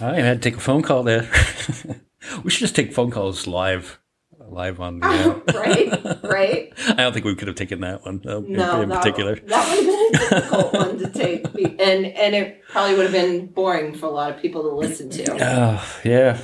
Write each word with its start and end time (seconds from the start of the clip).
I 0.00 0.20
had 0.20 0.42
to 0.42 0.50
take 0.50 0.56
a 0.58 0.60
phone 0.62 0.82
call 0.82 1.02
there. 1.02 1.22
we 2.44 2.50
should 2.50 2.60
just 2.60 2.76
take 2.76 2.92
phone 2.92 3.10
calls 3.10 3.46
live, 3.46 3.98
live 4.38 4.80
on 4.80 5.00
the. 5.00 5.06
Uh, 5.06 5.52
right, 5.58 6.22
right. 6.24 6.72
I 6.88 6.94
don't 6.94 7.12
think 7.12 7.24
we 7.24 7.34
could 7.34 7.48
have 7.48 7.56
taken 7.56 7.80
that 7.80 8.04
one 8.04 8.20
in- 8.24 8.52
No, 8.52 8.82
in 8.82 8.88
that, 8.90 9.02
particular. 9.02 9.36
that 9.36 9.68
would 9.68 9.84
have 9.84 9.86
been 9.86 10.14
a 10.14 10.18
difficult 10.40 10.72
one 10.74 10.98
to 10.98 11.08
take, 11.10 11.44
and 11.80 12.06
and 12.06 12.34
it 12.34 12.62
probably 12.68 12.94
would 12.96 13.04
have 13.04 13.12
been 13.12 13.46
boring 13.46 13.94
for 13.94 14.06
a 14.06 14.10
lot 14.10 14.32
of 14.34 14.40
people 14.40 14.62
to 14.62 14.68
listen 14.74 15.10
to. 15.10 15.32
Oh, 15.40 16.00
yeah. 16.04 16.40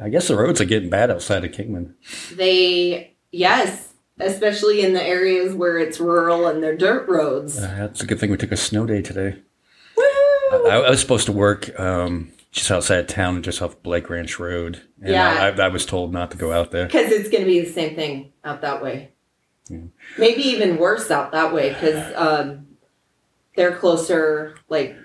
I 0.00 0.08
guess 0.08 0.28
the 0.28 0.36
roads 0.36 0.60
are 0.60 0.64
getting 0.66 0.88
bad 0.88 1.10
outside 1.10 1.44
of 1.44 1.50
Kingman. 1.50 1.96
They, 2.36 3.16
yes, 3.32 3.92
especially 4.20 4.82
in 4.82 4.92
the 4.94 5.02
areas 5.02 5.52
where 5.52 5.78
it's 5.78 5.98
rural 5.98 6.46
and 6.46 6.62
they're 6.62 6.76
dirt 6.76 7.08
roads. 7.08 7.58
Uh, 7.58 7.74
that's 7.76 8.00
a 8.00 8.06
good 8.06 8.20
thing 8.20 8.30
we 8.30 8.36
took 8.36 8.52
a 8.52 8.56
snow 8.56 8.86
day 8.86 9.02
today. 9.02 9.40
I, 9.98 10.82
I 10.86 10.90
was 10.90 11.00
supposed 11.00 11.26
to 11.26 11.32
work 11.32 11.78
um, 11.80 12.30
just 12.52 12.70
outside 12.70 12.98
of 13.00 13.06
town, 13.06 13.42
just 13.42 13.62
off 13.62 13.80
Blake 13.82 14.10
Ranch 14.10 14.38
Road. 14.38 14.82
And 15.00 15.12
Yeah. 15.12 15.52
I, 15.56 15.62
I, 15.62 15.66
I 15.66 15.68
was 15.68 15.86
told 15.86 16.12
not 16.12 16.30
to 16.32 16.36
go 16.36 16.52
out 16.52 16.70
there. 16.70 16.86
Because 16.86 17.12
it's 17.12 17.28
going 17.28 17.44
to 17.44 17.50
be 17.50 17.60
the 17.60 17.70
same 17.72 17.94
thing 17.94 18.32
out 18.44 18.60
that 18.62 18.82
way. 18.82 19.12
Yeah. 19.68 19.78
Maybe 20.18 20.42
even 20.42 20.76
worse 20.78 21.10
out 21.10 21.30
that 21.32 21.52
way 21.54 21.68
because 21.72 22.12
um, 22.16 22.66
they're 23.56 23.76
closer, 23.76 24.56
like, 24.68 24.96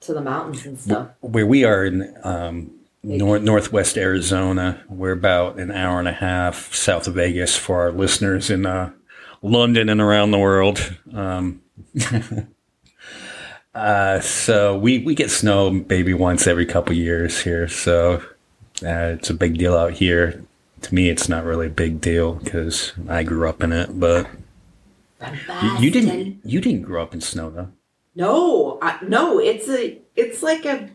to 0.00 0.14
the 0.14 0.22
mountains 0.22 0.64
and 0.64 0.78
stuff. 0.80 1.08
Where 1.20 1.46
we 1.46 1.64
are 1.64 1.84
in 1.84 2.16
um, 2.24 2.70
nor- 3.02 3.38
northwest 3.38 3.98
Arizona, 3.98 4.82
we're 4.88 5.12
about 5.12 5.58
an 5.58 5.70
hour 5.70 5.98
and 5.98 6.08
a 6.08 6.12
half 6.12 6.74
south 6.74 7.06
of 7.06 7.14
Vegas 7.14 7.54
for 7.56 7.82
our 7.82 7.92
listeners 7.92 8.48
in 8.50 8.64
uh, 8.64 8.92
London 9.42 9.88
and 9.90 10.00
around 10.00 10.30
the 10.30 10.38
world. 10.38 10.96
Um, 11.12 11.60
uh, 13.74 14.20
so 14.20 14.76
we, 14.76 14.98
we 14.98 15.14
get 15.14 15.30
snow 15.30 15.70
maybe 15.70 16.14
once 16.14 16.46
every 16.46 16.66
couple 16.66 16.94
years 16.94 17.40
here. 17.42 17.68
So 17.68 18.22
uh, 18.82 19.16
it's 19.16 19.30
a 19.30 19.34
big 19.34 19.58
deal 19.58 19.76
out 19.76 19.92
here. 19.94 20.44
To 20.82 20.94
me, 20.94 21.08
it's 21.08 21.28
not 21.28 21.44
really 21.44 21.68
a 21.68 21.70
big 21.70 22.00
deal 22.00 22.34
because 22.34 22.92
I 23.08 23.22
grew 23.22 23.48
up 23.48 23.62
in 23.62 23.72
it. 23.72 23.98
But 23.98 24.26
you, 25.62 25.78
you 25.78 25.90
didn't. 25.90 26.40
You 26.44 26.60
didn't 26.60 26.82
grow 26.82 27.02
up 27.02 27.14
in 27.14 27.20
snow 27.20 27.50
though. 27.50 27.68
No, 28.14 28.78
I, 28.82 28.98
no, 29.02 29.38
it's 29.38 29.68
a, 29.68 29.98
it's 30.16 30.42
like 30.42 30.66
a, 30.66 30.90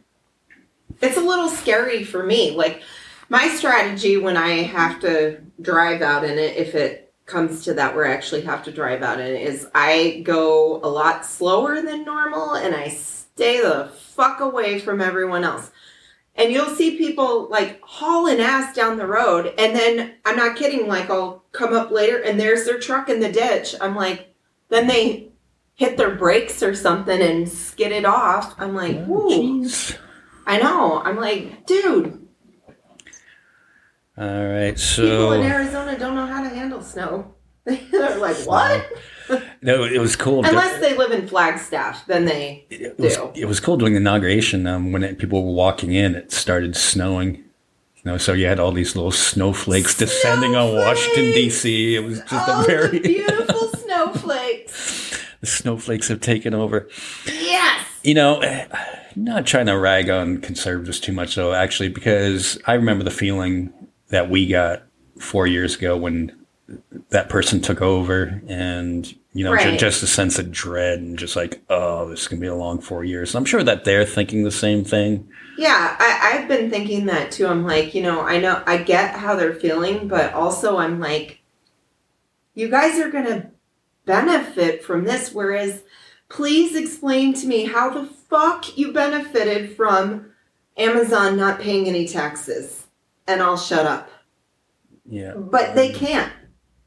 it's 1.02 1.18
a 1.18 1.22
little 1.22 1.50
scary 1.50 2.04
for 2.04 2.24
me. 2.24 2.52
Like 2.52 2.84
my 3.30 3.48
strategy 3.48 4.18
when 4.18 4.38
I 4.38 4.64
have 4.64 5.00
to 5.02 5.42
drive 5.62 6.02
out 6.02 6.24
in 6.24 6.38
it, 6.38 6.58
if 6.58 6.76
it 6.76 7.07
comes 7.28 7.64
to 7.66 7.74
that, 7.76 7.96
where 7.96 8.08
I 8.08 8.14
actually 8.14 8.42
have 8.42 8.64
to 8.64 8.72
drive 8.72 9.04
out 9.04 9.20
in 9.20 9.36
is 9.36 9.68
I 9.76 10.22
go 10.24 10.78
a 10.84 10.90
lot 10.90 11.26
slower 11.26 11.82
than 11.82 12.04
normal 12.04 12.56
and 12.56 12.74
I 12.74 12.88
stay 12.88 13.62
the 13.62 13.92
fuck 13.94 14.40
away 14.40 14.80
from 14.80 15.00
everyone 15.02 15.44
else. 15.44 15.70
And 16.36 16.52
you'll 16.52 16.76
see 16.76 16.98
people 16.98 17.48
like 17.50 17.82
hauling 17.82 18.40
ass 18.40 18.76
down 18.76 18.98
the 18.98 19.08
road, 19.08 19.54
and 19.58 19.76
then 19.76 20.14
I'm 20.24 20.36
not 20.36 20.56
kidding. 20.56 20.88
Like 20.88 21.10
I'll 21.10 21.44
come 21.52 21.74
up 21.74 21.90
later, 21.92 22.22
and 22.22 22.40
there's 22.40 22.66
their 22.66 22.80
truck 22.80 23.10
in 23.10 23.20
the 23.20 23.32
ditch. 23.32 23.76
I'm 23.82 23.96
like, 23.96 24.34
then 24.70 24.88
they 24.88 25.30
hit 25.74 25.98
their 25.98 26.16
brakes 26.16 26.62
or 26.62 26.76
something 26.76 27.22
and 27.22 27.50
skid 27.50 27.92
it 27.92 28.06
off. 28.06 28.54
I'm 28.60 28.76
like, 28.76 28.98
Oh, 29.08 29.32
ooh. 29.32 29.64
jeez. 29.64 29.98
I 30.46 30.60
know. 30.60 31.02
I'm 31.04 31.18
like, 31.18 31.66
dude, 31.66 32.27
All 34.18 34.48
right, 34.48 34.78
so 34.80 35.02
people 35.04 35.32
in 35.34 35.44
Arizona 35.52 35.98
don't 35.98 36.16
know 36.16 36.26
how 36.26 36.42
to 36.42 36.50
handle 36.50 36.82
snow. 36.82 37.36
They're 37.66 38.18
like, 38.18 38.38
what? 38.48 38.86
no, 39.62 39.84
it 39.84 40.00
was 40.00 40.16
cool. 40.16 40.44
Unless 40.46 40.80
they 40.80 40.98
live 40.98 41.12
in 41.12 41.28
Flagstaff, 41.28 42.08
then 42.08 42.26
they. 42.26 42.66
it 42.70 42.98
was, 42.98 43.16
do. 43.18 43.32
it 43.36 43.46
was 43.46 43.60
cool 43.60 43.78
during 43.78 43.94
the 43.94 44.00
inauguration. 44.00 44.66
Um, 44.66 44.92
when 44.92 45.04
it, 45.04 45.20
people 45.20 45.44
were 45.46 45.52
walking 45.54 45.94
in, 45.94 46.16
it 46.16 46.32
started 46.32 46.76
snowing. 46.76 47.36
You 47.98 48.12
know, 48.14 48.18
so 48.18 48.34
you 48.34 48.48
had 48.48 48.60
all 48.60 48.72
these 48.72 48.96
little 48.96 49.12
snowflakes 49.12 49.96
descending 49.98 50.56
on 50.56 50.74
Washington 50.74 51.26
D.C. 51.34 51.96
It 51.96 52.00
was 52.04 52.20
just 52.22 52.50
Oh, 52.50 52.64
a 52.64 52.66
very 52.66 53.00
beautiful 53.02 53.68
snowflakes. 53.74 55.22
the 55.42 55.48
snowflakes 55.48 56.08
have 56.08 56.22
taken 56.22 56.54
over. 56.54 56.88
Yes. 57.26 57.86
You 58.04 58.14
know, 58.14 58.42
not 59.16 59.46
trying 59.46 59.66
to 59.66 59.78
rag 59.78 60.10
on 60.10 60.40
conservatives 60.42 61.00
too 61.00 61.12
much 61.12 61.36
though, 61.36 61.54
actually, 61.54 61.90
because 61.90 62.58
I 62.66 62.74
remember 62.76 63.04
the 63.04 63.12
feeling 63.12 63.74
that 64.10 64.30
we 64.30 64.48
got 64.48 64.84
four 65.20 65.48
years 65.48 65.76
ago 65.76 65.98
when 65.98 66.32
that 67.10 67.30
person 67.30 67.62
took 67.62 67.82
over, 67.82 68.42
and 68.48 69.16
you 69.34 69.44
know, 69.44 69.54
Right. 69.54 69.80
just 69.80 70.02
a 70.04 70.08
sense 70.08 70.40
of 70.40 70.52
dread 70.52 71.00
and 71.00 71.18
just 71.18 71.36
like, 71.36 71.62
oh, 71.70 72.10
this 72.10 72.22
is 72.22 72.28
gonna 72.28 72.42
be 72.42 72.48
a 72.48 72.56
long 72.56 72.80
four 72.82 73.04
years. 73.04 73.36
I'm 73.36 73.46
sure 73.46 73.64
that 73.64 73.84
they're 73.86 74.06
thinking 74.06 74.44
the 74.44 74.52
same 74.52 74.84
thing. 74.84 75.28
Yeah, 75.58 75.96
I, 76.00 76.34
I've 76.34 76.48
been 76.48 76.70
thinking 76.70 77.06
that 77.06 77.32
too. 77.32 77.48
I'm 77.48 77.64
like, 77.64 77.96
you 77.96 78.02
know, 78.02 78.22
I 78.22 78.40
know, 78.40 78.62
I 78.66 78.78
get 78.78 79.16
how 79.16 79.36
they're 79.36 79.54
feeling, 79.54 80.08
but 80.08 80.34
also 80.34 80.78
I'm 80.78 81.00
like, 81.00 81.40
you 82.54 82.70
guys 82.70 83.00
are 83.00 83.10
going 83.10 83.26
to 83.26 83.48
benefit 84.06 84.84
from 84.84 85.04
this. 85.04 85.34
Whereas, 85.34 85.84
please 86.30 86.76
explain 86.76 87.34
to 87.36 87.48
me 87.48 87.66
how 87.66 87.90
the 87.90 88.06
fuck 88.06 88.78
you 88.78 88.92
benefited 88.92 89.76
from 89.76 90.32
Amazon 90.78 91.38
not 91.38 91.60
paying 91.60 91.88
any 91.88 92.08
taxes, 92.08 92.77
and 93.28 93.42
I'll 93.42 93.58
shut 93.58 93.86
up. 93.86 94.10
Yeah. 95.06 95.34
But 95.36 95.76
they 95.76 95.90
mm-hmm. 95.90 96.06
can't 96.06 96.34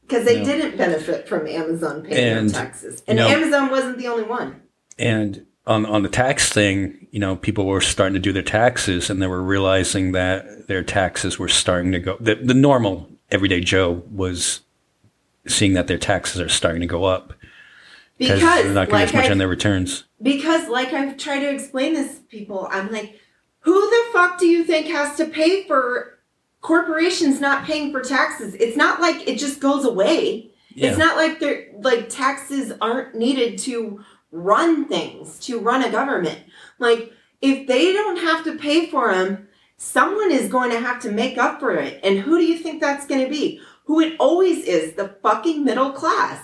because 0.01 0.25
they 0.25 0.39
No. 0.39 0.45
didn't 0.45 0.77
benefit 0.77 1.27
from 1.27 1.47
Amazon 1.47 2.03
paying 2.03 2.37
And, 2.37 2.53
taxes, 2.53 3.01
and 3.07 3.19
Amazon 3.19 3.69
wasn't 3.69 3.97
the 3.97 4.07
only 4.07 4.23
one. 4.23 4.61
And 4.99 5.45
on 5.65 5.85
on 5.85 6.03
the 6.03 6.09
tax 6.09 6.49
thing, 6.51 7.07
you 7.11 7.19
know, 7.19 7.35
people 7.35 7.65
were 7.65 7.81
starting 7.81 8.13
to 8.13 8.19
do 8.19 8.33
their 8.33 8.41
taxes, 8.43 9.09
and 9.09 9.21
they 9.21 9.27
were 9.27 9.41
realizing 9.41 10.11
that 10.11 10.67
their 10.67 10.83
taxes 10.83 11.39
were 11.39 11.47
starting 11.47 11.91
to 11.93 11.99
go. 11.99 12.17
The, 12.19 12.35
the 12.35 12.53
normal 12.53 13.09
everyday 13.31 13.61
Joe 13.61 14.03
was 14.11 14.61
seeing 15.47 15.73
that 15.73 15.87
their 15.87 15.97
taxes 15.97 16.41
are 16.41 16.49
starting 16.49 16.81
to 16.81 16.87
go 16.87 17.05
up 17.05 17.33
Because, 18.17 18.39
they're 18.41 18.73
not 18.73 18.85
to 18.85 18.91
like 18.91 19.07
as 19.07 19.13
much 19.13 19.25
I've 19.25 19.31
on 19.31 19.37
their 19.37 19.47
returns. 19.47 20.03
Because, 20.21 20.67
like 20.67 20.93
I've 20.93 21.17
tried 21.17 21.39
to 21.39 21.49
explain 21.49 21.93
this 21.93 22.17
to 22.17 22.21
people, 22.23 22.67
I'm 22.71 22.91
like, 22.91 23.19
who 23.61 23.79
the 23.79 24.03
fuck 24.13 24.39
do 24.39 24.47
you 24.47 24.63
think 24.63 24.87
has 24.87 25.15
to 25.17 25.25
pay 25.25 25.65
for 25.67 26.19
corporations 26.61 27.39
not 27.39 27.65
paying 27.65 27.91
for 27.91 28.01
taxes? 28.01 28.55
It's 28.55 28.77
not 28.77 29.01
like 29.01 29.27
it 29.27 29.37
just 29.37 29.59
goes 29.59 29.85
away. 29.85 30.51
Yeah. 30.73 30.89
It's 30.89 30.97
not 30.97 31.17
like 31.17 31.39
they're 31.39 31.67
like 31.79 32.09
taxes 32.09 32.71
aren't 32.79 33.15
needed 33.15 33.57
to 33.59 34.03
run 34.31 34.85
things, 34.87 35.39
to 35.39 35.59
run 35.59 35.83
a 35.83 35.91
government. 35.91 36.39
Like, 36.79 37.11
if 37.41 37.67
they 37.67 37.91
don't 37.91 38.17
have 38.17 38.43
to 38.45 38.57
pay 38.57 38.89
for 38.89 39.13
them, 39.13 39.49
someone 39.77 40.31
is 40.31 40.49
going 40.49 40.71
to 40.71 40.79
have 40.79 41.01
to 41.01 41.11
make 41.11 41.37
up 41.37 41.59
for 41.59 41.75
it. 41.75 41.99
And 42.03 42.19
who 42.19 42.37
do 42.37 42.45
you 42.45 42.57
think 42.57 42.79
that's 42.79 43.05
going 43.05 43.23
to 43.23 43.29
be? 43.29 43.59
Who 43.85 43.99
it 43.99 44.15
always 44.19 44.63
is 44.63 44.93
the 44.93 45.15
fucking 45.21 45.65
middle 45.65 45.91
class 45.91 46.41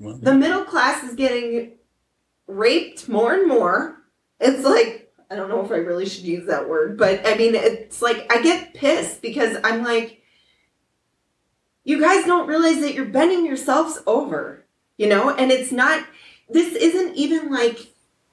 the 0.00 0.34
middle 0.34 0.64
class 0.64 1.04
is 1.04 1.14
getting 1.14 1.72
raped 2.46 3.08
more 3.08 3.34
and 3.34 3.48
more. 3.48 4.02
It's 4.40 4.64
like 4.64 5.07
I 5.30 5.36
don't 5.36 5.48
know 5.48 5.64
if 5.64 5.70
I 5.70 5.76
really 5.76 6.06
should 6.06 6.24
use 6.24 6.46
that 6.46 6.68
word, 6.68 6.96
but 6.96 7.26
I 7.26 7.34
mean 7.34 7.54
it's 7.54 8.00
like 8.00 8.30
I 8.32 8.42
get 8.42 8.74
pissed 8.74 9.20
because 9.22 9.56
I'm 9.62 9.82
like 9.82 10.22
you 11.84 12.00
guys 12.00 12.26
don't 12.26 12.46
realize 12.46 12.80
that 12.80 12.92
you're 12.92 13.06
bending 13.06 13.46
yourselves 13.46 13.98
over, 14.06 14.62
you 14.98 15.08
know? 15.08 15.30
And 15.30 15.50
it's 15.50 15.72
not 15.72 16.04
this 16.50 16.74
isn't 16.74 17.16
even 17.16 17.50
like 17.50 17.78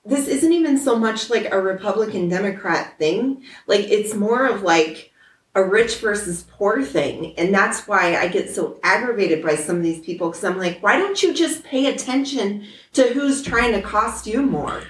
this 0.06 0.28
isn't 0.28 0.52
even 0.52 0.78
so 0.78 0.98
much 0.98 1.30
like 1.30 1.52
a 1.52 1.62
Republican 1.62 2.30
Democrat 2.30 2.98
thing. 3.00 3.44
Like 3.66 3.82
it's 3.82 4.14
more 4.14 4.46
of 4.46 4.62
like 4.62 5.12
a 5.56 5.64
rich 5.64 6.00
versus 6.00 6.46
poor 6.52 6.84
thing. 6.84 7.34
And 7.38 7.54
that's 7.54 7.88
why 7.88 8.18
I 8.18 8.28
get 8.28 8.54
so 8.54 8.78
aggravated 8.84 9.42
by 9.42 9.56
some 9.56 9.78
of 9.78 9.84
these 9.84 10.04
people 10.06 10.30
because 10.30 10.44
I'm 10.44 10.58
like, 10.58 10.84
why 10.84 11.00
don't 11.00 11.24
you 11.24 11.34
just 11.34 11.64
pay 11.64 11.88
attention 11.88 12.66
to 12.94 13.14
who's 13.14 13.42
trying 13.42 13.72
to 13.72 13.82
cost 13.82 14.28
you 14.28 14.42
more 14.42 14.84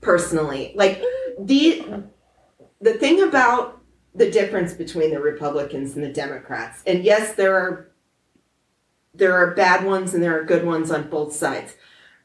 personally? 0.00 0.72
Like 0.74 1.02
the 1.38 2.04
the 2.80 2.94
thing 2.94 3.22
about 3.22 3.80
the 4.14 4.30
difference 4.30 4.72
between 4.74 5.10
the 5.10 5.20
Republicans 5.20 5.94
and 5.94 6.04
the 6.04 6.12
Democrats, 6.12 6.82
and 6.86 7.04
yes, 7.04 7.34
there 7.34 7.54
are 7.54 7.90
there 9.14 9.34
are 9.34 9.54
bad 9.54 9.84
ones 9.84 10.14
and 10.14 10.22
there 10.22 10.38
are 10.38 10.44
good 10.44 10.64
ones 10.64 10.90
on 10.90 11.10
both 11.10 11.32
sides. 11.32 11.74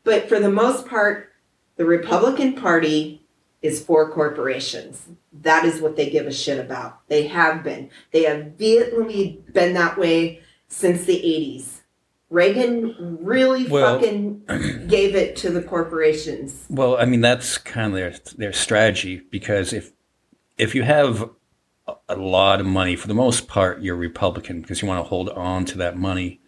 But 0.03 0.29
for 0.29 0.39
the 0.39 0.51
most 0.51 0.87
part, 0.87 1.31
the 1.75 1.85
Republican 1.85 2.53
Party 2.53 3.25
is 3.61 3.83
for 3.83 4.11
corporations. 4.11 5.07
That 5.31 5.65
is 5.65 5.81
what 5.81 5.95
they 5.95 6.09
give 6.09 6.27
a 6.27 6.33
shit 6.33 6.59
about. 6.59 7.07
They 7.07 7.27
have 7.27 7.63
been. 7.63 7.89
They 8.11 8.23
have 8.23 8.53
vehemently 8.57 9.41
been 9.51 9.73
that 9.73 9.97
way 9.97 10.41
since 10.67 11.05
the 11.05 11.15
80s. 11.15 11.82
Reagan 12.33 13.19
really 13.21 13.67
Well- 13.67 13.99
fucking 13.99 14.87
gave 14.87 15.13
it 15.15 15.35
to 15.37 15.51
the 15.51 15.61
corporations. 15.61 16.65
Well, 16.67 16.97
I 16.97 17.05
mean 17.05 17.21
that's 17.21 17.57
kind 17.59 17.87
of 17.87 17.93
their 17.93 18.13
their 18.37 18.53
strategy 18.53 19.21
because 19.29 19.71
if 19.71 19.91
if 20.57 20.73
you 20.73 20.81
have 20.83 21.29
a- 21.87 21.93
a 22.09 22.15
lot 22.15 22.59
of 22.59 22.65
money, 22.65 22.95
for 22.95 23.07
the 23.07 23.13
most 23.13 23.47
part, 23.47 23.81
you're 23.81 23.95
Republican 23.95 24.61
because 24.61 24.81
you 24.81 24.87
want 24.87 25.03
to 25.03 25.07
hold 25.07 25.29
on 25.29 25.65
to 25.65 25.77
that 25.77 25.95
money. 25.97 26.39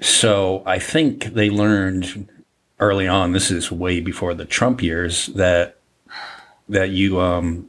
So 0.00 0.62
I 0.64 0.78
think 0.78 1.34
they 1.34 1.50
learned 1.50 2.28
early 2.80 3.06
on. 3.08 3.32
This 3.32 3.50
is 3.50 3.70
way 3.72 4.00
before 4.00 4.32
the 4.34 4.44
Trump 4.44 4.82
years 4.82 5.26
that 5.34 5.76
that 6.68 6.90
you 6.90 7.20
um 7.20 7.66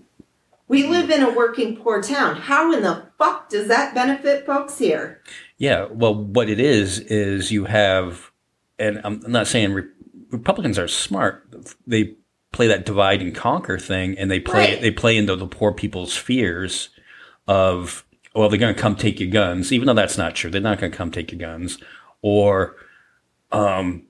We 0.69 0.85
live 0.87 1.09
in 1.09 1.21
a 1.23 1.31
working 1.31 1.75
poor 1.75 2.01
town. 2.01 2.35
How 2.35 2.71
in 2.71 2.83
the 2.83 3.03
fuck 3.17 3.49
does 3.49 3.67
that 3.67 3.93
benefit 3.93 4.45
folks 4.45 4.77
here? 4.77 5.21
Yeah 5.59 5.85
well 5.91 6.15
what 6.15 6.49
it 6.49 6.59
is 6.59 6.97
is 6.99 7.51
you 7.51 7.65
have 7.65 8.31
and 8.79 8.99
i'm 9.03 9.19
not 9.27 9.45
saying 9.47 9.73
re- 9.73 9.83
republicans 10.31 10.77
are 10.79 10.87
smart. 10.87 11.47
They 11.87 12.15
play 12.51 12.67
that 12.67 12.85
divide 12.85 13.21
and 13.21 13.33
conquer 13.35 13.77
thing 13.79 14.17
and 14.17 14.29
they 14.31 14.39
play 14.39 14.73
Right. 14.73 14.81
they 14.81 14.91
play 14.91 15.17
into 15.17 15.35
the 15.35 15.45
poor 15.47 15.71
people's 15.71 16.15
fears 16.17 16.89
of 17.47 18.03
well 18.35 18.47
they're 18.49 18.59
going 18.59 18.73
to 18.75 18.81
come 18.81 18.95
take 18.95 19.19
your 19.19 19.29
guns 19.29 19.71
even 19.71 19.85
though 19.87 19.93
that's 19.93 20.17
not 20.17 20.35
true. 20.35 20.49
They're 20.49 20.61
not 20.61 20.79
going 20.79 20.91
to 20.91 20.97
come 20.97 21.11
take 21.11 21.31
your 21.31 21.39
guns. 21.39 21.77
Or 22.21 22.75
um 23.51 24.03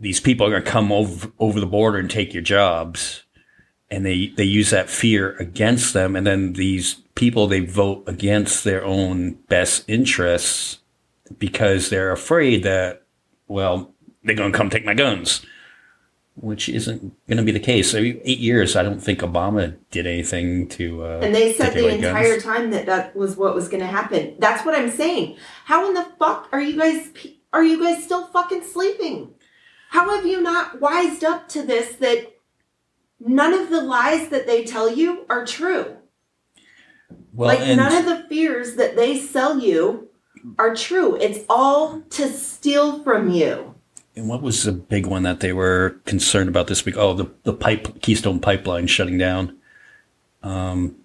these 0.00 0.20
people 0.20 0.46
are 0.46 0.50
going 0.50 0.64
to 0.64 0.70
come 0.70 0.90
over 0.92 1.30
over 1.38 1.60
the 1.60 1.66
border 1.66 1.98
and 1.98 2.10
take 2.10 2.32
your 2.34 2.42
jobs. 2.42 3.24
And 3.90 4.04
they 4.04 4.28
they 4.36 4.44
use 4.44 4.70
that 4.70 4.88
fear 4.90 5.36
against 5.38 5.92
them. 5.94 6.14
And 6.16 6.26
then 6.26 6.54
these 6.54 6.94
people 7.14 7.46
they 7.46 7.60
vote 7.60 8.04
against 8.06 8.64
their 8.64 8.84
own 8.84 9.32
best 9.48 9.84
interests 9.88 10.78
because 11.38 11.90
they're 11.90 12.12
afraid 12.12 12.62
that 12.62 13.02
well 13.46 13.92
they're 14.24 14.34
going 14.36 14.52
to 14.52 14.56
come 14.56 14.70
take 14.70 14.84
my 14.84 14.94
guns 14.94 15.44
which 16.34 16.68
isn't 16.68 17.00
going 17.26 17.36
to 17.36 17.42
be 17.42 17.50
the 17.50 17.58
case 17.58 17.94
I 17.94 18.00
mean, 18.00 18.20
eight 18.24 18.38
years 18.38 18.76
i 18.76 18.82
don't 18.82 19.00
think 19.00 19.20
obama 19.20 19.76
did 19.90 20.06
anything 20.06 20.68
to 20.68 21.04
uh, 21.04 21.20
And 21.22 21.34
they 21.34 21.52
said 21.52 21.74
the 21.74 21.80
away 21.82 22.00
guns. 22.00 22.04
entire 22.04 22.40
time 22.40 22.70
that 22.70 22.86
that 22.86 23.16
was 23.16 23.36
what 23.36 23.54
was 23.54 23.68
going 23.68 23.80
to 23.80 23.86
happen. 23.86 24.36
That's 24.38 24.64
what 24.64 24.74
I'm 24.74 24.90
saying. 24.90 25.36
How 25.64 25.88
in 25.88 25.94
the 25.94 26.06
fuck 26.18 26.48
are 26.52 26.60
you 26.60 26.78
guys 26.78 27.10
are 27.52 27.64
you 27.64 27.82
guys 27.82 28.04
still 28.04 28.26
fucking 28.28 28.62
sleeping? 28.62 29.34
How 29.90 30.14
have 30.14 30.26
you 30.26 30.40
not 30.42 30.80
wised 30.80 31.24
up 31.24 31.48
to 31.50 31.62
this 31.62 31.96
that 31.96 32.34
none 33.18 33.52
of 33.54 33.70
the 33.70 33.80
lies 33.80 34.28
that 34.28 34.46
they 34.46 34.64
tell 34.64 34.88
you 34.94 35.24
are 35.28 35.44
true? 35.44 35.96
well 37.32 37.48
like 37.48 37.76
none 37.76 37.94
of 37.94 38.04
the 38.04 38.26
fears 38.28 38.76
that 38.76 38.94
they 38.96 39.18
sell 39.18 39.58
you 39.58 40.07
are 40.58 40.74
true. 40.74 41.16
It's 41.16 41.40
all 41.48 42.02
to 42.10 42.28
steal 42.28 43.02
from 43.02 43.30
you. 43.30 43.74
And 44.16 44.28
what 44.28 44.42
was 44.42 44.64
the 44.64 44.72
big 44.72 45.06
one 45.06 45.22
that 45.22 45.40
they 45.40 45.52
were 45.52 46.00
concerned 46.04 46.48
about 46.48 46.66
this 46.66 46.84
week? 46.84 46.96
Oh, 46.96 47.14
the 47.14 47.30
the 47.44 47.52
pipe 47.52 48.02
Keystone 48.02 48.40
Pipeline 48.40 48.86
shutting 48.86 49.18
down. 49.18 49.56
Um, 50.42 50.96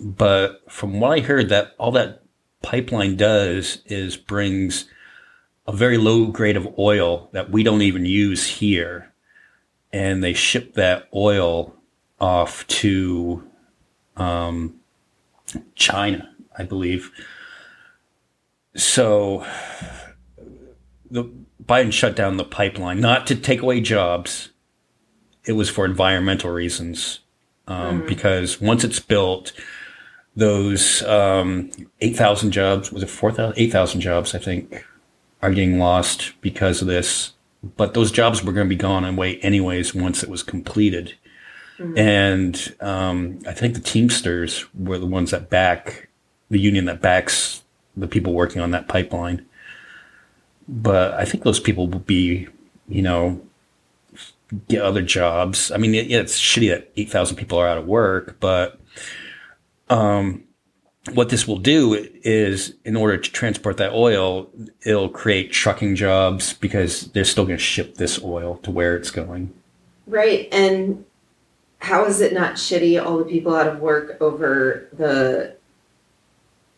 but 0.00 0.62
from 0.70 1.00
what 1.00 1.18
I 1.18 1.20
heard, 1.20 1.48
that 1.48 1.74
all 1.78 1.92
that 1.92 2.22
pipeline 2.62 3.16
does 3.16 3.82
is 3.86 4.16
brings 4.16 4.86
a 5.66 5.72
very 5.72 5.96
low 5.96 6.26
grade 6.26 6.56
of 6.56 6.78
oil 6.78 7.28
that 7.32 7.50
we 7.50 7.62
don't 7.62 7.82
even 7.82 8.04
use 8.04 8.46
here, 8.46 9.12
and 9.92 10.22
they 10.22 10.32
ship 10.32 10.74
that 10.74 11.08
oil 11.14 11.74
off 12.20 12.66
to 12.66 13.48
um, 14.16 14.76
China, 15.74 16.34
I 16.56 16.64
believe. 16.64 17.10
So 18.74 19.46
the 21.10 21.30
Biden 21.64 21.92
shut 21.92 22.16
down 22.16 22.36
the 22.36 22.44
pipeline 22.44 23.00
not 23.00 23.26
to 23.28 23.36
take 23.36 23.62
away 23.62 23.80
jobs. 23.80 24.50
It 25.44 25.52
was 25.52 25.68
for 25.68 25.84
environmental 25.84 26.50
reasons, 26.50 27.20
um, 27.66 28.06
because 28.06 28.60
once 28.60 28.84
it's 28.84 29.00
built, 29.00 29.52
those 30.36 31.02
um, 31.02 31.70
eight 32.00 32.16
thousand 32.16 32.52
jobs 32.52 32.92
was 32.92 33.02
it 33.02 33.10
four 33.10 33.32
thousand 33.32 33.58
eight 33.58 33.72
thousand 33.72 34.00
jobs 34.00 34.34
I 34.34 34.38
think 34.38 34.86
are 35.42 35.50
getting 35.50 35.78
lost 35.78 36.32
because 36.40 36.80
of 36.80 36.88
this. 36.88 37.32
But 37.76 37.94
those 37.94 38.10
jobs 38.10 38.42
were 38.42 38.52
going 38.52 38.66
to 38.66 38.74
be 38.74 38.76
gone 38.76 39.04
away 39.04 39.38
anyways 39.38 39.94
once 39.94 40.22
it 40.22 40.28
was 40.28 40.42
completed. 40.42 41.14
And 41.96 42.76
um, 42.80 43.40
I 43.46 43.52
think 43.52 43.74
the 43.74 43.80
Teamsters 43.80 44.66
were 44.72 44.98
the 44.98 45.06
ones 45.06 45.32
that 45.32 45.50
back 45.50 46.08
the 46.48 46.60
union 46.60 46.84
that 46.84 47.00
backs 47.00 47.61
the 47.96 48.08
people 48.08 48.32
working 48.32 48.60
on 48.60 48.70
that 48.70 48.88
pipeline 48.88 49.44
but 50.68 51.14
I 51.14 51.24
think 51.24 51.44
those 51.44 51.60
people 51.60 51.88
will 51.88 51.98
be, 52.00 52.48
you 52.88 53.02
know, 53.02 53.40
get 54.68 54.82
other 54.82 55.02
jobs. 55.02 55.70
I 55.70 55.76
mean, 55.76 55.94
yeah, 55.94 56.20
it's 56.20 56.38
shitty 56.38 56.70
that 56.70 56.90
8,000 56.96 57.36
people 57.36 57.58
are 57.58 57.66
out 57.66 57.78
of 57.78 57.86
work, 57.86 58.36
but 58.40 58.78
um, 59.88 60.44
what 61.14 61.30
this 61.30 61.48
will 61.48 61.58
do 61.58 62.08
is, 62.22 62.74
in 62.84 62.96
order 62.96 63.18
to 63.18 63.32
transport 63.32 63.76
that 63.78 63.92
oil, 63.92 64.48
it'll 64.82 65.08
create 65.08 65.52
trucking 65.52 65.96
jobs 65.96 66.54
because 66.54 67.10
they're 67.12 67.24
still 67.24 67.44
going 67.44 67.58
to 67.58 67.62
ship 67.62 67.96
this 67.96 68.22
oil 68.22 68.56
to 68.58 68.70
where 68.70 68.96
it's 68.96 69.10
going. 69.10 69.52
Right. 70.06 70.48
And 70.52 71.04
how 71.80 72.04
is 72.04 72.20
it 72.20 72.32
not 72.32 72.54
shitty 72.54 73.04
all 73.04 73.18
the 73.18 73.24
people 73.24 73.54
out 73.54 73.66
of 73.66 73.80
work 73.80 74.16
over 74.20 74.88
the 74.92 75.56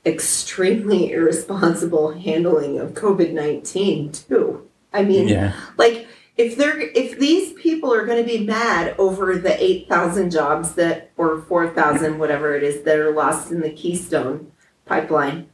extremely 0.07 1.13
irresponsible 1.13 2.13
handling 2.13 2.79
of 2.79 2.93
COVID 2.95 3.33
19 3.33 4.13
too? 4.13 4.69
I 4.93 5.03
mean, 5.03 5.29
Yeah. 5.29 5.55
like 5.77 6.07
if 6.37 6.57
they're 6.57 6.81
if 6.81 7.19
these 7.19 7.53
people 7.55 7.93
are 7.93 8.05
going 8.07 8.23
to 8.23 8.29
be 8.29 8.45
mad 8.45 8.95
over 8.99 9.37
the 9.37 9.63
8,000 9.63 10.31
jobs 10.31 10.75
that 10.75 11.11
or 11.17 11.41
4,000 11.43 12.19
whatever 12.19 12.57
it 12.57 12.63
is 12.63 12.83
that 12.83 12.99
are 12.99 13.13
lost 13.13 13.53
in 13.53 13.61
the 13.61 13.71
Keystone 13.71 14.51
pipeline 14.85 15.49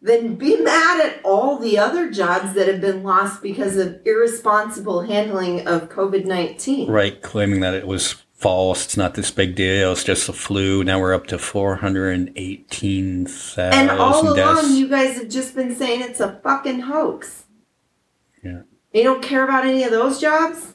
then 0.00 0.34
be 0.36 0.56
mad 0.60 1.04
at 1.04 1.20
all 1.24 1.58
the 1.58 1.78
other 1.78 2.10
jobs 2.10 2.54
that 2.54 2.68
have 2.68 2.80
been 2.80 3.02
lost 3.02 3.42
because 3.42 3.76
of 3.76 3.98
irresponsible 4.04 5.02
handling 5.02 5.66
of 5.66 5.88
COVID-19. 5.88 6.88
Right. 6.88 7.20
Claiming 7.22 7.60
that 7.60 7.74
it 7.74 7.86
was 7.86 8.22
false. 8.36 8.84
It's 8.84 8.96
not 8.96 9.14
this 9.14 9.30
big 9.30 9.54
deal. 9.54 9.92
It's 9.92 10.04
just 10.04 10.26
the 10.26 10.32
flu. 10.32 10.84
Now 10.84 11.00
we're 11.00 11.14
up 11.14 11.26
to 11.28 11.38
418,000 11.38 13.72
And 13.72 13.90
all 13.90 14.34
deaths. 14.34 14.62
along 14.62 14.76
you 14.76 14.88
guys 14.88 15.16
have 15.16 15.28
just 15.28 15.54
been 15.54 15.74
saying 15.74 16.02
it's 16.02 16.20
a 16.20 16.38
fucking 16.42 16.80
hoax. 16.80 17.44
Yeah. 18.44 18.62
You 18.92 19.02
don't 19.02 19.22
care 19.22 19.44
about 19.44 19.64
any 19.66 19.82
of 19.84 19.90
those 19.90 20.20
jobs? 20.20 20.74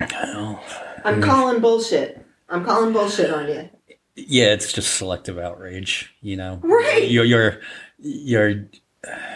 Well, 0.00 0.62
I'm 1.04 1.22
calling 1.22 1.60
bullshit. 1.60 2.24
I'm 2.48 2.64
calling 2.64 2.92
bullshit 2.92 3.30
on 3.32 3.48
you. 3.48 3.68
yeah, 4.14 4.52
it's 4.52 4.72
just 4.72 4.94
selective 4.96 5.38
outrage. 5.38 6.14
You 6.20 6.36
know, 6.36 6.60
Right. 6.62 7.08
You're 7.10 7.24
you're 7.24 7.60
you're 7.98 8.66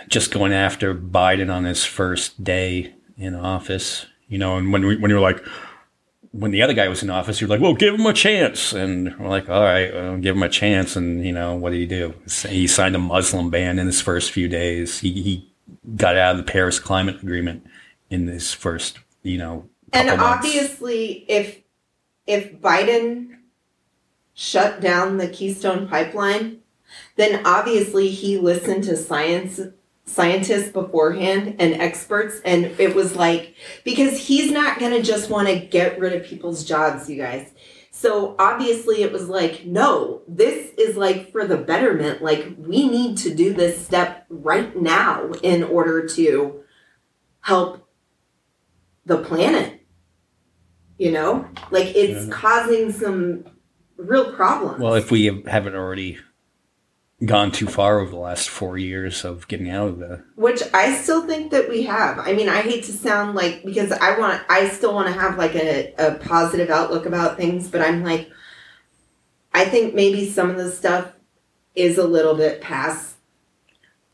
just 0.09 0.31
going 0.33 0.53
after 0.53 0.95
Biden 0.95 1.53
on 1.53 1.65
his 1.65 1.85
first 1.85 2.45
day 2.45 2.95
in 3.17 3.35
office. 3.35 4.07
You 4.29 4.39
know, 4.39 4.57
and 4.59 4.73
when 4.73 4.87
we, 4.87 4.97
when 4.97 5.11
you're 5.11 5.19
like, 5.21 5.43
when 6.33 6.53
the 6.53 6.63
other 6.63 6.75
guy 6.75 6.89
was 6.89 7.03
in 7.03 7.11
office, 7.11 7.41
you're 7.41 7.51
like, 7.51 7.61
well, 7.61 7.75
give 7.75 7.95
him 7.95 8.07
a 8.07 8.13
chance, 8.13 8.73
and 8.73 9.17
we're 9.19 9.29
like, 9.29 9.49
all 9.49 9.63
right, 9.63 9.93
well, 9.93 10.17
give 10.19 10.37
him 10.37 10.43
a 10.43 10.49
chance, 10.49 10.95
and 10.97 11.25
you 11.27 11.33
know, 11.33 11.57
what 11.57 11.71
did 11.71 11.79
he 11.81 11.87
do? 11.87 12.15
He 12.49 12.67
signed 12.67 12.95
a 12.95 12.99
Muslim 13.01 13.51
ban 13.51 13.79
in 13.79 13.87
his 13.87 14.01
first 14.01 14.31
few 14.31 14.49
days. 14.49 15.01
He 15.01 15.23
he 15.23 15.53
got 15.97 16.17
out 16.17 16.33
of 16.33 16.45
the 16.45 16.51
Paris 16.51 16.79
Climate 16.79 17.23
Agreement 17.23 17.67
in 18.11 18.27
his 18.27 18.53
first, 18.53 18.99
you 19.23 19.39
know, 19.39 19.69
And 19.93 20.09
couple 20.09 20.25
months. 20.25 20.47
obviously 20.47 21.25
if 21.29 21.61
if 22.27 22.53
Biden 22.61 23.39
shut 24.35 24.81
down 24.81 25.19
the 25.19 25.29
Keystone 25.29 25.89
pipeline, 25.89 26.61
then 27.17 27.45
obviously 27.45 28.09
he 28.09 28.39
listened 28.39 28.85
to 28.85 28.97
science 28.97 29.61
scientists 30.11 30.71
beforehand 30.71 31.57
and 31.59 31.75
experts 31.75 32.41
and 32.45 32.65
it 32.81 32.95
was 32.95 33.15
like 33.15 33.55
because 33.85 34.19
he's 34.19 34.51
not 34.51 34.79
going 34.79 34.91
to 34.93 35.03
just 35.03 35.31
want 35.31 35.47
to 35.49 35.59
get 35.59 35.99
rid 35.99 36.13
of 36.13 36.25
people's 36.25 36.65
jobs 36.65 37.09
you 37.09 37.17
guys. 37.17 37.53
So 37.91 38.35
obviously 38.39 39.03
it 39.03 39.13
was 39.13 39.29
like 39.29 39.65
no 39.67 40.23
this 40.27 40.73
is 40.77 40.97
like 40.97 41.31
for 41.31 41.47
the 41.47 41.57
betterment 41.57 42.23
like 42.23 42.47
we 42.59 42.89
need 42.89 43.19
to 43.19 43.35
do 43.35 43.53
this 43.55 43.85
step 43.85 44.27
right 44.29 44.75
now 44.81 45.31
in 45.43 45.63
order 45.63 46.07
to 46.09 46.63
help 47.41 47.89
the 49.07 49.19
planet 49.19 49.81
you 51.01 51.11
know? 51.11 51.47
Like 51.71 51.97
it's 51.97 52.27
Yeah. 52.27 52.31
causing 52.33 52.93
some 52.93 53.45
real 53.97 54.33
problems. 54.35 54.81
Well, 54.81 54.95
if 54.95 55.11
we 55.11 55.25
haven't 55.47 55.75
already 55.75 56.19
gone 57.25 57.53
too 57.53 57.67
far 57.67 58.01
over 58.01 58.11
the 58.11 58.17
last 58.17 58.49
four 58.49 58.79
years 58.79 59.25
of 59.25 59.47
getting 59.47 59.69
out 59.69 59.89
of 59.89 59.99
the 59.99 60.25
which 60.37 60.63
I 60.73 60.95
still 60.95 61.27
think 61.27 61.51
that 61.51 61.69
we 61.69 61.83
have. 61.83 62.19
I 62.19 62.33
mean, 62.33 62.49
I 62.49 62.63
hate 62.63 62.85
to 62.85 62.93
sound 62.93 63.35
like 63.35 63.63
because 63.65 63.93
I 63.93 64.19
want, 64.19 64.43
I 64.49 64.69
still 64.69 64.95
want 64.95 65.09
to 65.09 65.21
have 65.21 65.37
like 65.37 65.55
a, 65.55 65.93
a 65.99 66.15
positive 66.15 66.71
outlook 66.71 67.05
about 67.05 67.37
things, 67.37 67.69
but 67.69 67.83
I'm 67.83 68.03
like, 68.03 68.31
I 69.53 69.67
think 69.67 69.95
maybe 69.95 70.31
some 70.31 70.49
of 70.49 70.57
the 70.57 70.71
stuff 70.71 71.13
is 71.75 71.99
a 71.99 72.07
little 72.07 72.35
bit 72.35 72.61
past 72.61 73.17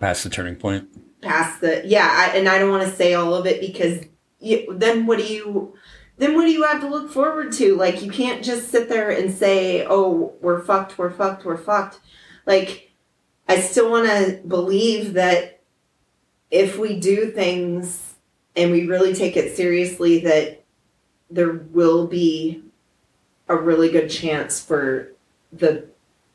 past 0.00 0.24
the 0.24 0.30
turning 0.30 0.56
point. 0.56 0.88
past 1.22 1.60
the 1.60 1.82
yeah, 1.86 2.08
I, 2.10 2.36
and 2.36 2.48
I 2.48 2.58
don't 2.58 2.70
want 2.70 2.88
to 2.88 2.96
say 2.96 3.14
all 3.14 3.34
of 3.34 3.46
it 3.46 3.60
because 3.60 4.04
you, 4.40 4.66
then 4.76 5.06
what 5.06 5.18
do 5.18 5.24
you 5.24 5.74
then 6.18 6.34
what 6.34 6.42
do 6.42 6.50
you 6.50 6.64
have 6.64 6.80
to 6.80 6.88
look 6.88 7.10
forward 7.12 7.52
to? 7.52 7.76
Like 7.76 8.02
you 8.02 8.10
can't 8.10 8.44
just 8.44 8.68
sit 8.68 8.88
there 8.88 9.10
and 9.10 9.32
say, 9.32 9.86
"Oh, 9.88 10.34
we're 10.40 10.62
fucked, 10.62 10.98
we're 10.98 11.10
fucked, 11.10 11.44
we're 11.44 11.56
fucked." 11.56 12.00
Like 12.46 12.85
I 13.48 13.60
still 13.60 13.90
want 13.90 14.06
to 14.06 14.40
believe 14.46 15.14
that 15.14 15.60
if 16.50 16.78
we 16.78 16.98
do 16.98 17.30
things 17.30 18.14
and 18.56 18.70
we 18.72 18.86
really 18.86 19.14
take 19.14 19.36
it 19.36 19.56
seriously 19.56 20.20
that 20.20 20.64
there 21.30 21.52
will 21.52 22.06
be 22.06 22.62
a 23.48 23.56
really 23.56 23.90
good 23.90 24.08
chance 24.08 24.60
for 24.60 25.12
the 25.52 25.86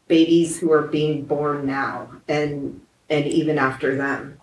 babies 0.08 0.60
who 0.60 0.72
are 0.72 0.84
being 0.84 1.24
born 1.24 1.65
now 1.65 2.10
and 2.27 2.82
and 3.10 3.25
even 3.25 3.58
after 3.58 3.96
them. 3.96 4.38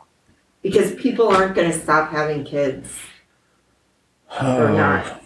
Because 0.63 0.95
people 0.97 1.29
aren't 1.29 1.55
going 1.55 1.71
to 1.71 1.79
stop 1.79 2.11
having 2.11 2.45
kids. 2.45 2.93
Or 4.43 4.69
oh. 4.69 4.77
not. 4.77 5.23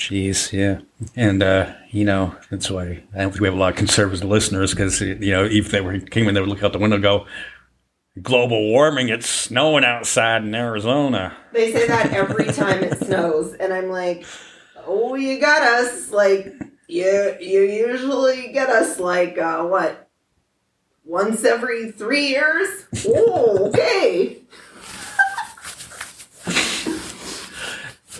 Jeez, 0.00 0.50
yeah, 0.50 0.80
and 1.14 1.42
uh, 1.42 1.74
you 1.90 2.06
know 2.06 2.34
that's 2.50 2.70
why 2.70 3.02
I 3.14 3.18
don't 3.18 3.32
think 3.32 3.42
we 3.42 3.48
have 3.48 3.54
a 3.54 3.58
lot 3.58 3.72
of 3.72 3.76
conservative 3.76 4.26
listeners 4.26 4.70
because 4.70 4.98
you 5.02 5.30
know 5.30 5.44
if 5.44 5.70
they 5.70 5.82
were 5.82 6.00
came 6.00 6.26
in, 6.26 6.32
they 6.32 6.40
would 6.40 6.48
look 6.48 6.62
out 6.62 6.72
the 6.72 6.78
window 6.78 6.96
and 6.96 7.02
go, 7.02 7.26
"Global 8.22 8.70
warming, 8.70 9.10
it's 9.10 9.28
snowing 9.28 9.84
outside 9.84 10.42
in 10.42 10.54
Arizona." 10.54 11.36
They 11.52 11.70
say 11.70 11.86
that 11.86 12.14
every 12.14 12.46
time 12.46 12.82
it 12.82 12.98
snows, 12.98 13.52
and 13.52 13.74
I'm 13.74 13.90
like, 13.90 14.24
"Oh, 14.86 15.16
you 15.16 15.38
got 15.38 15.62
us!" 15.62 16.10
Like 16.10 16.50
you, 16.88 17.36
you 17.38 17.60
usually 17.60 18.52
get 18.52 18.70
us 18.70 18.98
like 18.98 19.36
uh, 19.36 19.64
what? 19.64 20.08
Once 21.04 21.44
every 21.44 21.92
three 21.92 22.28
years? 22.28 22.86
Oh, 23.06 23.68
okay. 23.68 24.44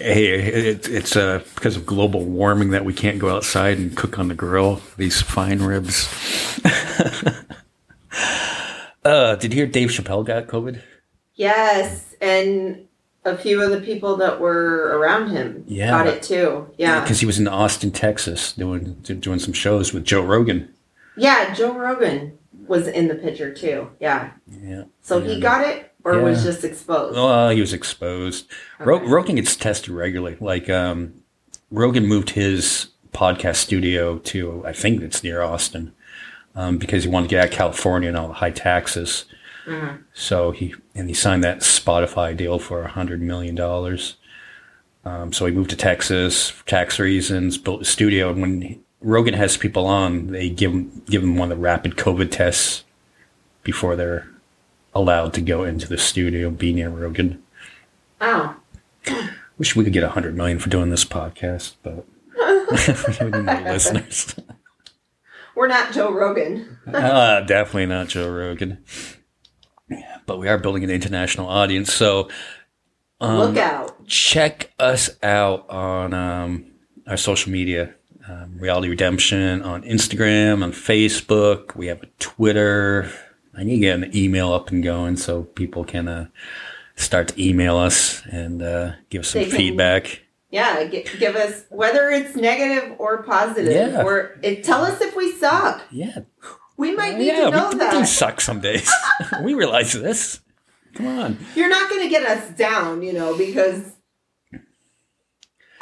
Hey, 0.00 0.28
it, 0.28 0.88
it's 0.88 1.14
uh, 1.14 1.42
because 1.54 1.76
of 1.76 1.85
global 1.85 2.25
warming 2.25 2.71
that 2.71 2.87
we 2.87 2.95
can't 2.95 3.19
go 3.19 3.28
outside 3.37 3.76
and 3.76 3.95
cook 3.95 4.19
on 4.19 4.28
the 4.28 4.35
grill 4.35 4.80
these 4.97 5.21
fine 5.21 5.61
ribs. 5.61 6.09
uh, 9.04 9.37
did 9.37 9.52
you 9.52 9.59
hear 9.61 9.66
Dave 9.66 9.90
Chappelle 9.90 10.25
got 10.25 10.47
COVID? 10.47 10.80
Yes, 11.35 12.14
and 12.21 12.87
a 13.26 13.37
few 13.37 13.62
of 13.62 13.71
the 13.71 13.80
people 13.83 14.16
that 14.16 14.40
were 14.40 14.97
around 14.99 15.28
him 15.30 15.64
Yeah. 15.69 15.90
got 15.90 16.07
it 16.07 16.23
too. 16.23 16.71
Yeah. 16.78 17.00
because 17.00 17.21
he 17.21 17.26
was 17.26 17.38
in 17.38 17.47
Austin, 17.47 17.90
Texas, 17.90 18.52
doing 18.52 18.95
doing 19.02 19.38
some 19.38 19.52
shows 19.52 19.92
with 19.92 20.04
Joe 20.04 20.23
Rogan. 20.25 20.73
Yeah, 21.16 21.52
Joe 21.52 21.73
Rogan 21.76 22.38
was 22.66 22.87
in 22.88 23.09
the 23.09 23.14
picture 23.16 23.52
too. 23.52 23.90
Yeah. 24.00 24.30
Yeah. 24.62 24.85
So 25.02 25.21
he 25.21 25.40
got 25.40 25.66
it 25.66 25.89
or 26.04 26.21
was 26.21 26.42
just 26.45 26.64
exposed? 26.64 27.16
Well, 27.16 27.50
he 27.50 27.61
was 27.61 27.73
exposed. 27.73 28.47
Ro- 28.78 29.07
Rogan 29.07 29.37
gets 29.37 29.57
tested 29.57 29.90
regularly. 29.90 30.37
Like 30.40 30.69
um, 30.71 31.14
Rogan 31.71 32.07
moved 32.07 32.30
his 32.30 32.88
podcast 33.12 33.57
studio 33.57 34.19
to 34.19 34.64
I 34.66 34.73
think 34.73 35.02
it's 35.02 35.23
near 35.25 35.42
Austin 35.42 35.92
um, 36.54 36.78
because 36.78 37.04
he 37.04 37.11
wanted 37.11 37.28
to 37.28 37.30
get 37.37 37.42
out 37.45 37.49
of 37.50 37.54
California 37.54 38.09
and 38.09 38.16
all 38.16 38.28
the 38.28 38.35
high 38.35 38.50
taxes. 38.50 39.25
Mhm. 39.66 40.02
So 40.14 40.52
he 40.52 40.75
and 40.95 41.09
he 41.09 41.14
signed 41.14 41.45
that 41.45 41.59
Spotify 41.61 42.37
deal 42.37 42.59
for 42.59 42.83
a 42.83 42.88
hundred 42.88 43.21
million 43.21 43.54
dollars. 43.54 44.16
Um, 45.04 45.33
so 45.33 45.47
he 45.47 45.52
moved 45.52 45.71
to 45.71 45.76
Texas 45.76 46.50
for 46.50 46.66
tax 46.66 46.99
reasons, 46.99 47.57
built 47.57 47.83
a 47.83 47.85
studio, 47.87 48.30
and 48.30 48.42
when 48.42 48.80
Rogan 49.00 49.33
has 49.35 49.57
people 49.57 49.87
on, 49.87 50.28
they 50.28 50.50
give 50.50 51.07
give 51.07 51.23
him 51.23 51.37
one 51.37 51.50
of 51.50 51.57
the 51.59 51.62
rapid 51.62 51.97
COVID 51.97 52.30
tests 52.30 52.85
before 53.62 53.97
they're 53.97 54.28
allowed 54.94 55.32
to 55.35 55.40
go 55.40 55.64
into 55.64 55.88
the 55.88 55.99
studio, 55.99 56.50
be 56.50 56.73
near 56.73 56.88
Rogan. 56.90 57.42
Oh. 58.20 58.56
Wish 59.59 59.76
we 59.76 59.85
could 59.85 59.92
get 59.92 60.02
a 60.02 60.11
hundred 60.11 60.37
million 60.37 60.59
for 60.59 60.68
doing 60.70 60.90
this 60.90 61.04
podcast, 61.04 61.75
but 61.82 62.04
we 63.20 63.30
need 63.30 63.44
more 63.44 63.61
listeners. 63.73 64.35
We're 65.54 65.68
not 65.68 65.92
Joe 65.92 66.12
Rogan. 66.12 66.78
uh, 66.87 67.40
definitely 67.42 67.87
not 67.87 68.09
Joe 68.09 68.30
Rogan. 68.30 68.82
But 70.26 70.38
we 70.38 70.49
are 70.49 70.59
building 70.59 70.85
an 70.85 70.90
international 70.90 71.49
audience, 71.49 71.92
so 71.92 72.28
um, 73.20 73.38
Look 73.38 73.56
out. 73.56 74.06
check 74.06 74.73
us 74.78 75.11
out 75.23 75.68
on 75.68 76.14
um, 76.14 76.66
our 77.06 77.16
social 77.16 77.50
media. 77.52 77.94
Um, 78.28 78.56
Reality 78.59 78.88
Redemption 78.88 79.62
on 79.62 79.82
Instagram, 79.82 80.62
on 80.62 80.70
Facebook. 80.73 81.75
We 81.75 81.88
have 81.88 82.02
a 82.02 82.06
Twitter. 82.20 83.11
I 83.61 83.62
need 83.62 83.75
to 83.76 83.81
get 83.81 84.02
an 84.02 84.17
email 84.17 84.52
up 84.55 84.71
and 84.71 84.83
going 84.83 85.19
so 85.19 85.43
people 85.43 85.85
can 85.85 86.09
uh, 86.09 86.29
start 86.97 87.29
to 87.29 87.43
email 87.43 87.76
us 87.76 88.23
and 88.33 88.62
uh, 88.62 88.93
give 89.11 89.21
us 89.21 89.29
some 89.29 89.43
can- 89.43 89.50
feedback. 89.50 90.23
Yeah, 90.50 90.83
gi- 90.85 91.05
give 91.19 91.37
us 91.37 91.64
whether 91.69 92.09
it's 92.11 92.35
negative 92.35 92.95
or 92.99 93.23
positive, 93.23 93.93
Yeah. 93.93 94.02
or 94.02 94.38
it, 94.43 94.64
tell 94.64 94.83
us 94.83 95.00
if 95.02 95.14
we 95.14 95.31
suck. 95.33 95.83
Yeah, 95.93 96.21
We 96.79 96.97
might 96.97 97.19
need 97.19 97.26
yeah, 97.26 97.45
to 97.45 97.50
know 97.50 97.69
we, 97.71 97.79
we 97.79 97.90
do 97.90 98.05
suck 98.07 98.40
some 98.40 98.61
days. 98.61 98.90
we 99.45 99.52
realize 99.55 99.93
this. 99.93 100.40
Come 100.95 101.07
on. 101.07 101.38
You're 101.55 101.69
not 101.69 101.88
going 101.90 102.02
to 102.02 102.09
get 102.09 102.25
us 102.25 102.49
down, 102.57 103.02
you 103.02 103.12
know, 103.12 103.37
because 103.37 103.93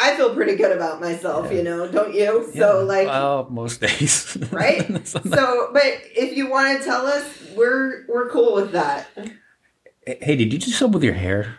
I 0.01 0.17
feel 0.17 0.35
pretty 0.35 0.55
good 0.57 0.71
about 0.71 1.01
myself, 1.01 1.47
Yeah. 1.51 1.59
you 1.59 1.63
know, 1.65 1.91
don't 1.91 2.15
you? 2.15 2.49
So, 2.55 2.85
like, 2.85 3.09
well, 3.09 3.49
most 3.51 3.81
days, 3.81 4.37
right? 4.53 5.07
So- 5.07 5.21
so, 5.21 5.71
but 5.73 5.83
if 5.85 6.37
you 6.37 6.49
want 6.49 6.79
to 6.79 6.85
tell 6.85 7.07
us, 7.07 7.25
we're 7.57 8.07
we're 8.09 8.29
cool 8.31 8.55
with 8.55 8.73
that. 8.73 9.09
hey, 10.07 10.37
did 10.37 10.53
you 10.53 10.59
do 10.59 10.71
something 10.71 10.95
with 10.95 11.05
your 11.05 11.15
hair? 11.15 11.59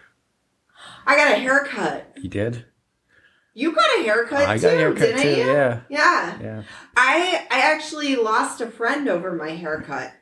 I 1.06 1.16
got 1.16 1.32
a 1.32 1.36
haircut. 1.40 2.14
You 2.22 2.30
did. 2.30 2.66
You 3.56 3.74
got 3.74 4.00
a 4.00 4.04
haircut 4.04 4.48
I 4.48 4.56
too, 4.58 4.62
got 4.62 4.74
a 4.74 4.78
haircut 4.78 5.02
didn't 5.02 5.22
too. 5.24 5.30
you? 5.30 5.48
Yeah, 5.48 5.82
Yeah. 5.90 6.38
yeah. 6.42 6.64
I 6.96 7.46
I 7.52 7.60
actually 7.62 8.16
lost 8.16 8.62
a 8.62 8.68
friend 8.68 9.10
over 9.10 9.34
my 9.34 9.50
haircut. 9.50 10.14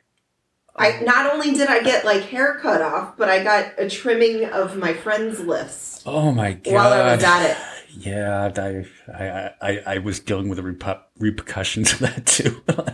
I 0.74 0.98
oh. 1.00 1.04
not 1.04 1.32
only 1.32 1.52
did 1.52 1.68
I 1.68 1.82
get 1.82 2.04
like 2.04 2.22
hair 2.22 2.58
cut 2.60 2.82
off, 2.82 3.16
but 3.16 3.28
I 3.28 3.44
got 3.44 3.72
a 3.78 3.88
trimming 3.88 4.46
of 4.46 4.76
my 4.76 4.92
friend's 4.94 5.38
lifts 5.40 6.02
Oh 6.06 6.32
my 6.32 6.54
god. 6.54 6.72
while 6.74 6.92
I 6.92 7.14
was 7.14 7.22
at 7.22 7.50
it. 7.50 7.56
Yeah, 7.98 8.52
I, 8.56 8.86
I, 9.12 9.50
I, 9.60 9.82
I 9.94 9.98
was 9.98 10.20
dealing 10.20 10.48
with 10.48 10.58
the 10.58 10.98
repercussions 11.18 11.92
of 11.94 11.98
that 11.98 12.26
too. 12.26 12.62
Uh, 12.68 12.92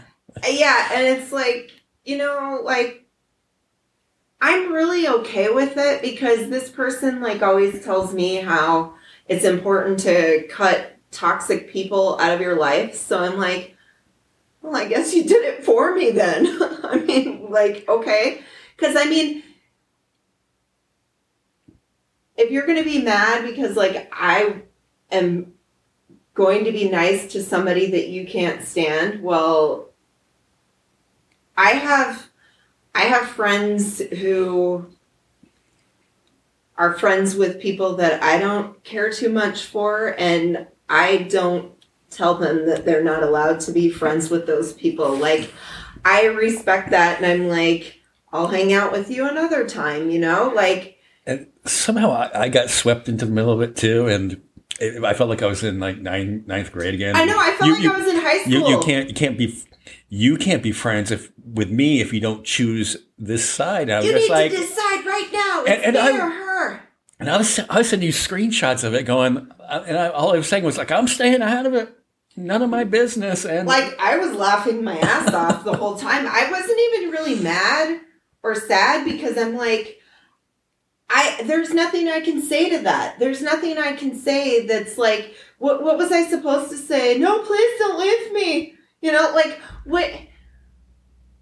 yeah, 0.49 0.88
and 0.94 1.06
it's 1.06 1.30
like, 1.30 1.73
you 2.06 2.16
know, 2.16 2.61
like 2.64 3.04
I'm 4.40 4.73
really 4.73 5.06
okay 5.06 5.50
with 5.50 5.76
it 5.76 6.00
because 6.00 6.49
this 6.49 6.70
person 6.70 7.20
like 7.20 7.42
always 7.42 7.84
tells 7.84 8.14
me 8.14 8.37
how 8.37 8.94
it's 9.28 9.44
important 9.44 10.00
to 10.00 10.46
cut 10.49 10.96
toxic 11.11 11.70
people 11.70 12.18
out 12.18 12.32
of 12.32 12.40
your 12.40 12.56
life. 12.56 12.94
So 12.94 13.18
I'm 13.18 13.38
like, 13.38 13.76
well, 14.62 14.75
I 14.75 14.88
guess 14.88 15.14
you 15.14 15.25
did 15.25 15.44
it 15.44 15.64
for 15.64 15.94
me 15.94 16.12
then. 16.12 16.46
I 16.82 16.96
mean, 16.96 17.50
like, 17.50 17.84
okay. 17.88 18.40
Cuz 18.78 18.96
I 18.96 19.04
mean, 19.04 19.42
if 22.38 22.50
you're 22.50 22.66
going 22.66 22.78
to 22.78 22.84
be 22.84 23.02
mad 23.02 23.44
because 23.44 23.76
like 23.76 24.08
I 24.11 24.62
am 25.11 25.54
going 26.34 26.64
to 26.64 26.73
be 26.73 26.88
nice 26.88 27.32
to 27.32 27.42
somebody 27.42 27.90
that 27.90 28.08
you 28.08 28.26
can't 28.26 28.62
stand, 28.62 29.23
well, 29.23 29.90
I 31.56 31.70
have 31.70 32.28
I 32.94 33.02
have 33.02 33.28
friends 33.28 34.00
who 34.00 34.87
are 36.76 36.94
friends 36.94 37.37
with 37.37 37.61
people 37.61 37.96
that 37.96 38.23
I 38.23 38.38
don't 38.38 38.82
care 38.84 39.11
too 39.11 39.28
much 39.28 39.64
for 39.64 40.14
and 40.18 40.66
I 40.88 41.18
don't 41.30 41.73
tell 42.11 42.34
them 42.34 42.66
that 42.66 42.84
they're 42.84 43.02
not 43.02 43.23
allowed 43.23 43.61
to 43.61 43.73
be 43.73 43.90
friends 43.90 44.30
with 44.30 44.46
those 44.46 44.73
people. 44.73 45.16
Like 45.16 45.52
I 46.04 46.26
respect 46.26 46.90
that 46.90 47.20
and 47.20 47.26
I'm 47.26 47.49
like 47.49 48.00
I'll 48.32 48.49
hang 48.49 48.73
out 48.73 48.90
with 48.90 49.11
you 49.11 49.28
another 49.28 49.68
time, 49.68 50.11
you 50.11 50.18
know? 50.18 50.52
Like 50.54 50.99
and 51.26 51.46
somehow 51.64 52.11
I, 52.11 52.44
I 52.44 52.49
got 52.49 52.70
swept 52.70 53.08
into 53.08 53.25
the 53.25 53.32
middle 53.32 53.52
of 53.52 53.62
it 53.62 53.76
too, 53.76 54.06
and 54.08 54.42
it, 54.81 55.02
I 55.04 55.12
felt 55.14 55.31
like 55.31 55.43
I 55.43 55.47
was 55.47 55.62
in 55.62 55.81
like 55.81 55.99
ninth, 55.99 56.47
ninth 56.47 56.73
grade 56.73 56.95
again. 56.95 57.16
I 57.16 57.25
know 57.25 57.38
I 57.38 57.52
felt 57.52 57.69
You- 57.69 57.75
like 57.75 57.83
you- 57.83 57.93
I 57.93 57.99
was 57.99 58.09
in 58.09 58.16
high 58.16 58.38
school. 58.40 58.52
You, 58.52 58.69
you 58.69 58.81
can't 58.81 59.09
you 59.09 59.14
can't 59.14 59.38
be 59.38 59.62
you 60.09 60.37
can't 60.37 60.62
be 60.62 60.73
friends 60.73 61.11
if 61.11 61.33
with 61.45 61.71
me 61.71 62.00
if 62.00 62.12
you 62.12 62.21
don't 62.21 62.45
choose 62.45 62.97
this 63.19 63.49
side. 63.49 63.90
I 63.90 63.99
was 63.99 64.07
You 64.07 64.14
need 64.14 64.31
like, 64.31 64.50
to 64.50 64.57
decide 64.57 65.04
right 65.07 65.28
now. 65.33 65.62
It's 65.64 65.71
And- 65.71 65.85
and 65.85 65.99
I- 65.99 66.19
or 66.26 66.31
her. 66.31 66.81
and 67.21 67.31
I 67.31 67.37
was 67.37 67.59
I 67.71 67.78
was 67.78 67.88
sending 67.88 68.07
you 68.07 68.12
screenshots 68.12 68.85
of 68.85 68.95
it, 68.95 69.04
going, 69.04 69.50
uh, 69.61 69.85
and 69.87 69.97
I, 69.99 70.09
all 70.09 70.33
I 70.35 70.37
was 70.38 70.49
saying 70.49 70.64
was 70.64 70.78
like, 70.78 70.90
I'm 70.90 71.09
staying 71.09 71.43
out 71.43 71.66
of 71.66 71.75
it. 71.75 71.88
None 72.37 72.62
of 72.62 72.71
my 72.71 72.83
business. 72.85 73.45
And 73.45 73.69
like 73.69 73.97
I 74.00 74.16
was 74.19 74.33
laughing 74.33 74.83
my 74.83 74.99
ass 74.99 75.33
off 75.33 75.64
the 75.64 75.76
whole 75.76 75.97
time. 75.97 76.26
I 76.26 76.50
wasn't 76.50 76.81
even 76.81 77.11
really 77.11 77.37
mad 77.37 78.00
or 78.43 78.54
sad 78.57 79.04
because 79.04 79.38
I'm 79.38 79.54
like 79.57 80.00
I 81.11 81.42
there's 81.44 81.73
nothing 81.73 82.08
I 82.08 82.20
can 82.20 82.42
say 82.42 82.70
to 82.70 82.78
that. 82.84 83.18
There's 83.18 83.42
nothing 83.42 83.78
I 83.78 83.94
can 83.94 84.16
say 84.16 84.66
that's 84.66 84.99
like 84.99 85.34
what 85.58 85.82
what 85.82 85.99
was 85.99 86.12
I 86.12 86.25
supposed 86.25 86.70
to 86.70 86.76
say? 86.76 87.18
No, 87.18 87.42
please 87.42 87.78
don't 87.78 87.99
leave 87.99 88.32
me. 88.32 88.75
You 89.00 89.12
know, 89.12 89.32
like 89.34 89.61
what 89.84 90.11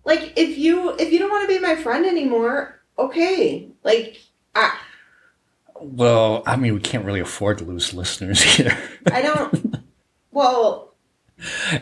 like 0.04 0.32
if 0.36 0.58
you 0.58 0.90
if 0.96 1.12
you 1.12 1.18
don't 1.18 1.30
want 1.30 1.48
to 1.48 1.54
be 1.54 1.60
my 1.60 1.76
friend 1.76 2.04
anymore, 2.06 2.80
okay. 2.98 3.68
Like 3.84 4.20
I 4.54 4.76
well, 5.80 6.42
I 6.46 6.56
mean, 6.56 6.74
we 6.74 6.80
can't 6.80 7.04
really 7.04 7.20
afford 7.20 7.58
to 7.58 7.64
lose 7.64 7.92
listeners 7.92 8.44
either. 8.60 8.76
I 9.10 9.22
don't 9.22 9.76
well 10.32 10.92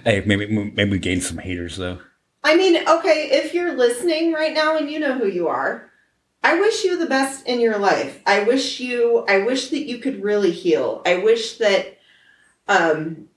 hey, 0.04 0.22
maybe 0.26 0.46
maybe 0.46 0.90
we 0.90 0.98
gain 0.98 1.20
some 1.20 1.38
haters 1.38 1.76
though. 1.76 1.98
I 2.42 2.56
mean, 2.56 2.76
okay, 2.88 3.28
if 3.32 3.52
you're 3.52 3.76
listening 3.76 4.32
right 4.32 4.54
now 4.54 4.76
and 4.76 4.90
you 4.90 4.98
know 4.98 5.18
who 5.18 5.26
you 5.26 5.48
are, 5.48 5.89
I 6.42 6.58
wish 6.58 6.84
you 6.84 6.98
the 6.98 7.06
best 7.06 7.46
in 7.46 7.60
your 7.60 7.78
life. 7.78 8.20
I 8.26 8.44
wish 8.44 8.80
you 8.80 9.24
I 9.28 9.38
wish 9.44 9.68
that 9.68 9.86
you 9.86 9.98
could 9.98 10.22
really 10.22 10.50
heal. 10.50 11.02
I 11.04 11.18
wish 11.18 11.58
that 11.58 11.98
um 12.68 13.28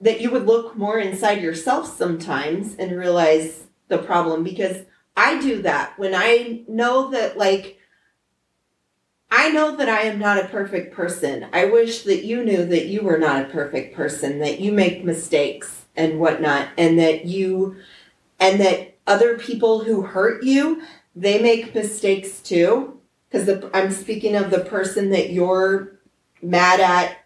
that 0.00 0.20
you 0.20 0.30
would 0.30 0.46
look 0.46 0.76
more 0.76 0.98
inside 0.98 1.40
yourself 1.40 1.96
sometimes 1.96 2.74
and 2.76 2.98
realize 2.98 3.64
the 3.88 3.98
problem 3.98 4.42
because 4.42 4.78
I 5.16 5.40
do 5.40 5.62
that 5.62 5.98
when 5.98 6.14
I 6.14 6.62
know 6.66 7.10
that 7.10 7.38
like 7.38 7.78
I 9.30 9.50
know 9.50 9.74
that 9.76 9.88
I 9.88 10.02
am 10.02 10.18
not 10.18 10.38
a 10.38 10.48
perfect 10.48 10.94
person. 10.94 11.46
I 11.52 11.64
wish 11.64 12.02
that 12.02 12.24
you 12.24 12.44
knew 12.44 12.64
that 12.66 12.86
you 12.86 13.02
were 13.02 13.18
not 13.18 13.42
a 13.42 13.48
perfect 13.48 13.96
person, 13.96 14.38
that 14.38 14.60
you 14.60 14.70
make 14.70 15.04
mistakes 15.04 15.86
and 15.96 16.20
whatnot, 16.20 16.68
and 16.78 16.98
that 16.98 17.24
you 17.24 17.76
and 18.38 18.60
that 18.60 18.96
other 19.06 19.36
people 19.36 19.82
who 19.82 20.02
hurt 20.02 20.44
you, 20.44 20.82
they 21.14 21.40
make 21.40 21.74
mistakes 21.74 22.40
too. 22.40 23.00
Because 23.30 23.64
I'm 23.74 23.90
speaking 23.90 24.36
of 24.36 24.50
the 24.50 24.60
person 24.60 25.10
that 25.10 25.30
you're 25.30 25.98
mad 26.40 26.78
at, 26.80 27.18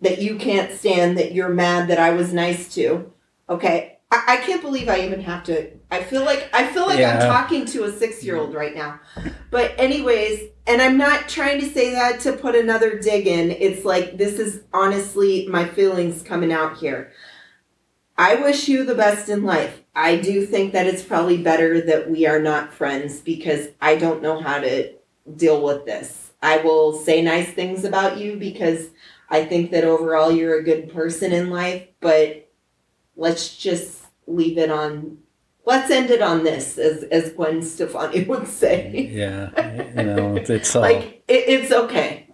that 0.00 0.22
you 0.22 0.36
can't 0.36 0.72
stand, 0.72 1.18
that 1.18 1.32
you're 1.32 1.50
mad 1.50 1.88
that 1.88 1.98
I 1.98 2.10
was 2.10 2.32
nice 2.32 2.72
to. 2.74 3.12
Okay. 3.48 3.98
I, 4.10 4.22
I 4.28 4.36
can't 4.38 4.62
believe 4.62 4.88
I 4.88 5.00
even 5.00 5.20
have 5.22 5.44
to. 5.44 5.70
I 5.90 6.02
feel 6.02 6.24
like 6.24 6.48
I 6.52 6.66
feel 6.68 6.86
like 6.86 6.98
Yeah. 6.98 7.18
I'm 7.18 7.28
talking 7.28 7.66
to 7.66 7.84
a 7.84 7.92
six 7.92 8.24
year 8.24 8.36
old 8.36 8.54
right 8.54 8.74
now. 8.74 9.00
But 9.50 9.74
anyways, 9.78 10.50
and 10.66 10.80
I'm 10.80 10.96
not 10.96 11.28
trying 11.28 11.60
to 11.60 11.68
say 11.68 11.92
that 11.92 12.20
to 12.20 12.32
put 12.32 12.54
another 12.54 12.98
dig 12.98 13.26
in. 13.26 13.50
It's 13.50 13.84
like 13.84 14.16
this 14.16 14.38
is 14.38 14.62
honestly 14.72 15.46
my 15.48 15.66
feelings 15.66 16.22
coming 16.22 16.52
out 16.52 16.78
here. 16.78 17.12
I 18.18 18.36
wish 18.36 18.68
you 18.68 18.84
the 18.84 18.94
best 18.94 19.28
in 19.28 19.44
life. 19.44 19.82
I 19.96 20.16
do 20.16 20.44
think 20.44 20.74
that 20.74 20.86
it's 20.86 21.02
probably 21.02 21.38
better 21.38 21.80
that 21.80 22.10
we 22.10 22.26
are 22.26 22.38
not 22.38 22.72
friends 22.72 23.20
because 23.20 23.68
I 23.80 23.96
don't 23.96 24.22
know 24.22 24.38
how 24.38 24.60
to 24.60 24.92
deal 25.36 25.62
with 25.62 25.86
this. 25.86 26.32
I 26.42 26.58
will 26.58 26.92
say 26.92 27.22
nice 27.22 27.50
things 27.50 27.82
about 27.82 28.18
you 28.18 28.36
because 28.36 28.90
I 29.30 29.46
think 29.46 29.70
that 29.70 29.84
overall 29.84 30.30
you're 30.30 30.58
a 30.58 30.62
good 30.62 30.92
person 30.92 31.32
in 31.32 31.48
life, 31.48 31.88
but 32.00 32.50
let's 33.16 33.56
just 33.56 34.02
leave 34.26 34.58
it 34.58 34.70
on 34.70 35.16
let's 35.64 35.90
end 35.90 36.10
it 36.10 36.20
on 36.20 36.44
this 36.44 36.76
as 36.76 37.02
as 37.04 37.32
Gwen 37.32 37.62
Stefani 37.62 38.24
would 38.28 38.46
say. 38.46 39.08
Yeah, 39.10 39.50
you 39.96 40.02
know, 40.02 40.36
it's 40.36 40.76
all. 40.76 40.82
Like 40.82 41.24
it, 41.26 41.44
it's 41.48 41.72
okay. 41.72 42.28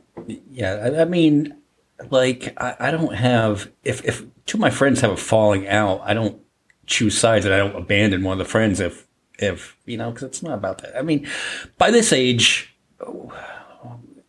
Yeah, 0.50 0.74
I, 0.74 1.02
I 1.02 1.04
mean, 1.04 1.56
like 2.10 2.60
I, 2.60 2.74
I 2.80 2.90
don't 2.90 3.14
have 3.14 3.70
if 3.84 4.04
if 4.04 4.26
two 4.46 4.56
of 4.56 4.60
my 4.60 4.70
friends 4.70 5.00
have 5.02 5.12
a 5.12 5.16
falling 5.16 5.68
out, 5.68 6.00
I 6.02 6.12
don't 6.12 6.41
choose 6.86 7.16
sides 7.16 7.44
and 7.44 7.54
I 7.54 7.58
don't 7.58 7.76
abandon 7.76 8.22
one 8.22 8.40
of 8.40 8.44
the 8.46 8.50
friends 8.50 8.80
if 8.80 9.06
if 9.38 9.76
you 9.86 9.96
know 9.96 10.10
because 10.10 10.24
it's 10.24 10.42
not 10.42 10.54
about 10.54 10.82
that. 10.82 10.96
I 10.98 11.02
mean, 11.02 11.26
by 11.78 11.90
this 11.90 12.12
age, 12.12 12.74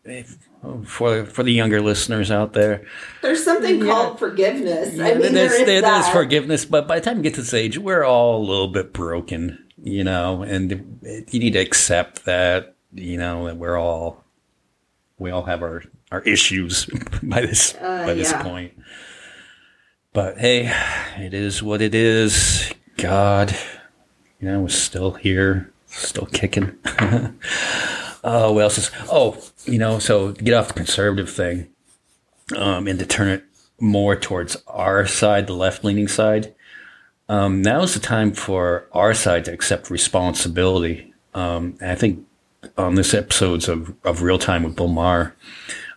if, 0.05 0.38
for 0.86 1.25
for 1.25 1.43
the 1.43 1.51
younger 1.51 1.81
listeners 1.81 2.31
out 2.31 2.53
there, 2.53 2.86
There's 3.22 3.43
something 3.43 3.79
Yeah. 3.79 3.91
called 3.91 4.19
forgiveness. 4.19 5.00
I 5.00 5.13
mean, 5.13 5.33
there's, 5.33 5.33
there 5.33 5.45
is 5.62 5.65
there- 5.65 5.81
there's 5.81 6.07
forgiveness, 6.10 6.65
but 6.65 6.88
by 6.88 7.00
the 7.00 7.05
time 7.05 7.17
you 7.17 7.24
get 7.24 7.36
to 7.36 7.41
this 7.41 7.53
age, 7.53 7.77
we're 7.77 8.03
all 8.03 8.38
a 8.41 8.45
little 8.45 8.67
bit 8.69 8.91
broken, 8.93 9.63
you 9.81 10.03
know, 10.03 10.41
and 10.43 11.00
you 11.31 11.39
need 11.39 11.53
to 11.53 11.60
accept 11.60 12.25
that, 12.25 12.75
you 12.93 13.17
know, 13.17 13.45
that 13.48 13.57
we're 13.57 13.77
all 13.77 14.24
we 15.19 15.31
all 15.31 15.43
have 15.43 15.62
our 15.62 15.83
our 16.12 16.22
issues 16.22 16.86
by 17.24 17.41
this 17.41 17.75
Uh, 17.75 18.05
by 18.05 18.13
this 18.13 18.31
yeah. 18.31 18.43
point. 18.43 18.74
But 20.13 20.38
hey, 20.38 20.72
it 21.17 21.34
is 21.34 21.63
what 21.63 21.82
it 21.82 21.96
is. 21.96 22.72
God, 22.98 23.58
you 24.39 24.48
know, 24.48 24.62
we're 24.62 24.70
still 24.70 25.13
here, 25.13 25.74
still 25.88 26.27
kicking. 26.27 26.77
Oh, 28.24 28.51
what 28.53 28.62
else 28.62 28.77
is? 28.77 28.91
Oh, 29.12 29.41
you 29.65 29.79
know, 29.79 29.98
so 29.98 30.32
get 30.34 30.53
off 30.53 30.67
the 30.67 30.75
conservative 30.75 31.32
thing, 31.32 31.70
um, 32.55 32.88
and 32.88 33.00
to 33.00 33.08
turn 33.08 33.27
it 33.27 33.43
more 33.79 34.15
towards 34.15 34.55
our 34.67 35.08
side, 35.08 35.48
the 35.48 35.53
left 35.53 35.84
leaning 35.84 36.08
side. 36.08 36.53
Um, 37.27 37.63
now 37.63 37.82
is 37.82 37.96
the 37.96 38.00
time 38.00 38.34
for 38.34 38.88
our 38.91 39.15
side 39.15 39.46
to 39.46 39.51
accept 39.51 39.90
responsibility. 39.90 41.11
Um, 41.33 41.75
I 41.81 41.96
think 41.96 42.24
on 42.77 42.94
this 42.94 43.16
episodes 43.16 43.68
of, 43.68 43.96
of 44.03 44.22
Real 44.22 44.38
Time 44.38 44.61
with 44.61 44.75
Bill 44.75 44.88
Maher, 44.88 45.35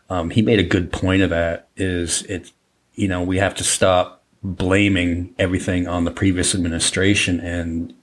um, 0.09 0.31
he 0.31 0.41
made 0.41 0.59
a 0.59 0.65
good 0.65 0.91
point 0.91 1.21
of 1.21 1.31
that 1.31 1.69
is 1.77 2.23
it, 2.23 2.53
you 2.97 3.07
know, 3.07 3.23
we 3.23 3.39
have 3.39 3.55
to 3.55 3.65
stop 3.65 4.25
blaming 4.43 5.35
everything 5.39 5.87
on 5.87 6.05
the 6.05 6.11
previous 6.11 6.55
administration 6.55 7.41
and 7.41 7.95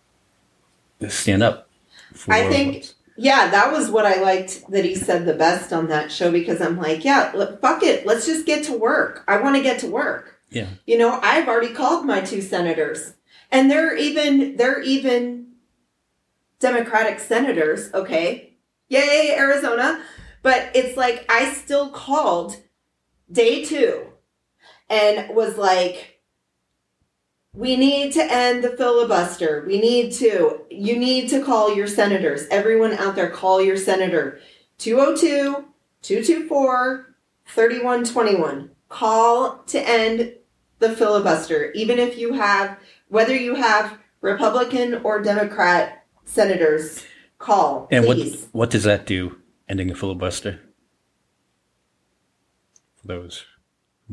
stand 1.09 1.43
up. 1.43 1.67
For 2.13 2.33
I 2.33 2.47
think, 2.47 2.85
yeah, 3.17 3.49
that 3.49 3.71
was 3.71 3.89
what 3.89 4.05
I 4.05 4.21
liked 4.21 4.69
that 4.69 4.85
he 4.85 4.95
said 4.95 5.25
the 5.25 5.33
best 5.33 5.73
on 5.73 5.87
that 5.87 6.11
show 6.11 6.31
because 6.31 6.61
I'm 6.61 6.77
like, 6.77 7.03
yeah, 7.03 7.31
look, 7.35 7.59
fuck 7.59 7.83
it, 7.83 8.05
let's 8.05 8.25
just 8.25 8.45
get 8.45 8.63
to 8.65 8.77
work. 8.77 9.23
I 9.27 9.37
want 9.37 9.55
to 9.55 9.63
get 9.63 9.79
to 9.79 9.87
work. 9.87 10.39
yeah, 10.49 10.67
You 10.85 10.97
know, 10.97 11.19
I've 11.21 11.47
already 11.47 11.73
called 11.73 12.05
my 12.05 12.21
two 12.21 12.41
senators, 12.41 13.13
and 13.51 13.69
they're 13.69 13.95
even 13.95 14.57
they're 14.57 14.81
even 14.81 15.47
Democratic 16.59 17.19
senators. 17.19 17.91
Okay, 17.93 18.53
yay 18.89 19.35
Arizona, 19.35 20.01
but 20.43 20.69
it's 20.75 20.95
like 20.95 21.25
I 21.29 21.51
still 21.53 21.89
called 21.89 22.57
day 23.31 23.65
two, 23.65 24.12
and 24.89 25.35
was 25.35 25.57
like. 25.57 26.09
We 27.55 27.75
need 27.75 28.13
to 28.13 28.23
end 28.23 28.63
the 28.63 28.71
filibuster. 28.71 29.63
We 29.67 29.79
need 29.79 30.11
to. 30.13 30.61
You 30.71 30.97
need 30.97 31.29
to 31.29 31.43
call 31.43 31.75
your 31.75 31.85
senators. 31.85 32.47
Everyone 32.49 32.93
out 32.93 33.15
there, 33.15 33.29
call 33.29 33.61
your 33.61 33.77
senator. 33.77 34.39
202 34.79 35.65
224 36.01 37.15
3121. 37.45 38.71
Call 38.89 39.59
to 39.67 39.79
end 39.79 40.33
the 40.79 40.95
filibuster, 40.95 41.71
even 41.71 41.97
if 41.97 42.17
you 42.17 42.33
have, 42.33 42.77
whether 43.07 43.35
you 43.35 43.55
have 43.55 43.97
Republican 44.21 45.01
or 45.03 45.21
Democrat 45.21 46.05
senators, 46.25 47.03
call, 47.37 47.87
and 47.91 48.05
what 48.05 48.17
please. 48.17 48.47
what 48.51 48.69
does 48.69 48.83
that 48.83 49.05
do? 49.05 49.37
Ending 49.67 49.89
a 49.89 49.95
filibuster. 49.95 50.59
For 53.01 53.07
those 53.07 53.45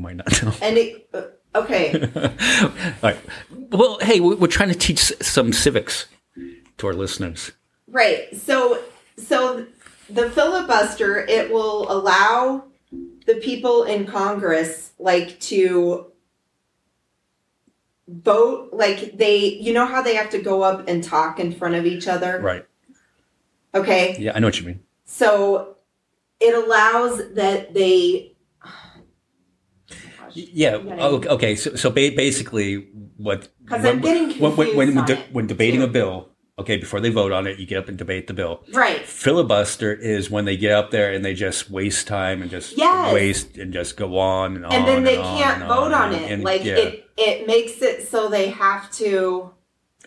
might 0.00 0.16
not 0.16 0.42
know. 0.42 0.52
And 0.62 0.76
it, 0.78 1.08
uh, 1.14 1.22
okay, 1.54 1.92
All 2.16 2.92
right. 3.02 3.18
Well, 3.70 3.98
hey, 4.00 4.18
we- 4.20 4.34
we're 4.34 4.46
trying 4.48 4.70
to 4.70 4.78
teach 4.78 5.00
some 5.22 5.52
civics 5.52 6.06
to 6.78 6.86
our 6.86 6.94
listeners. 6.94 7.52
right. 7.88 8.34
So, 8.36 8.82
so 9.16 9.66
the 10.08 10.30
filibuster 10.30 11.18
it 11.18 11.52
will 11.52 11.90
allow 11.92 12.64
the 13.26 13.34
people 13.36 13.84
in 13.84 14.06
Congress 14.06 14.92
like 14.98 15.38
to 15.40 16.06
vote 18.08 18.70
like 18.72 19.16
they 19.16 19.36
you 19.54 19.72
know 19.72 19.86
how 19.86 20.02
they 20.02 20.16
have 20.16 20.30
to 20.30 20.38
go 20.42 20.62
up 20.62 20.88
and 20.88 21.04
talk 21.04 21.38
in 21.38 21.52
front 21.52 21.76
of 21.76 21.86
each 21.86 22.08
other 22.08 22.40
Right. 22.40 22.66
okay 23.72 24.16
Yeah, 24.18 24.32
I 24.34 24.40
know 24.40 24.48
what 24.48 24.58
you 24.58 24.66
mean. 24.66 24.80
So 25.04 25.76
it 26.40 26.54
allows 26.54 27.34
that 27.34 27.74
they. 27.74 28.29
Yeah. 30.34 30.76
You 30.78 30.84
gotta- 30.84 31.02
Oh, 31.02 31.22
okay. 31.34 31.54
So, 31.56 31.74
so 31.76 31.90
ba- 31.90 32.12
basically, 32.16 32.88
what? 33.16 33.48
'Cause 33.66 33.84
I'm 33.84 34.00
getting 34.00 34.38
when, 34.40 34.56
when, 34.56 34.76
when, 34.76 34.98
on 34.98 35.06
de- 35.06 35.12
it, 35.14 35.32
when 35.32 35.46
debating 35.46 35.80
too. 35.80 35.86
a 35.86 35.88
bill, 35.88 36.28
okay, 36.58 36.76
before 36.76 37.00
they 37.00 37.10
vote 37.10 37.32
on 37.32 37.46
it, 37.46 37.58
you 37.58 37.66
get 37.66 37.78
up 37.78 37.88
and 37.88 37.96
debate 37.96 38.26
the 38.26 38.34
bill. 38.34 38.64
Right. 38.72 39.06
Filibuster 39.06 39.92
is 39.92 40.30
when 40.30 40.44
they 40.44 40.56
get 40.56 40.72
up 40.72 40.90
there 40.90 41.12
and 41.12 41.24
they 41.24 41.34
just 41.34 41.70
waste 41.70 42.06
time 42.06 42.42
and 42.42 42.50
just 42.50 42.76
Yes. 42.76 43.12
waste 43.14 43.56
and 43.58 43.72
just 43.72 43.96
go 43.96 44.18
on 44.18 44.56
and 44.56 44.66
on. 44.66 44.72
And 44.72 44.86
then 44.88 45.04
they 45.04 45.16
on 45.18 45.38
can't 45.38 45.60
and 45.60 45.68
vote 45.68 45.92
on 45.92 46.12
and- 46.14 46.24
it. 46.24 46.30
and, 46.32 46.42
like 46.44 46.64
yeah, 46.64 46.74
it, 46.76 47.04
it 47.16 47.46
makes 47.46 47.80
it 47.82 48.08
so 48.08 48.28
they 48.28 48.48
have 48.50 48.90
to. 48.92 49.52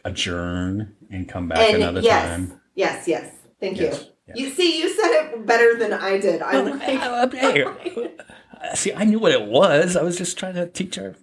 adjourn 0.05 0.93
and 1.09 1.29
come 1.29 1.47
back 1.47 1.59
And 1.59 1.77
another 1.81 2.01
yes, 2.01 2.27
time. 2.29 2.59
yes, 2.75 3.07
yes. 3.07 3.31
Thank 3.61 3.79
Yes, 3.79 4.01
you. 4.01 4.07
yes. 4.27 4.37
You 4.37 4.49
see, 4.49 4.79
you 4.79 4.89
said 4.89 5.11
it 5.11 5.45
better 5.45 5.77
than 5.77 5.93
I 5.93 6.17
did. 6.19 6.41
I'm 6.41 6.65
Well, 6.65 6.73
like, 6.73 7.33
hey, 7.33 7.65
See, 8.75 8.93
I 8.93 9.03
knew 9.03 9.19
what 9.19 9.31
it 9.31 9.43
was. 9.45 9.95
I 9.95 10.03
was 10.03 10.17
just 10.17 10.37
trying 10.37 10.55
to 10.55 10.67
teach 10.67 10.97
our 10.97 11.15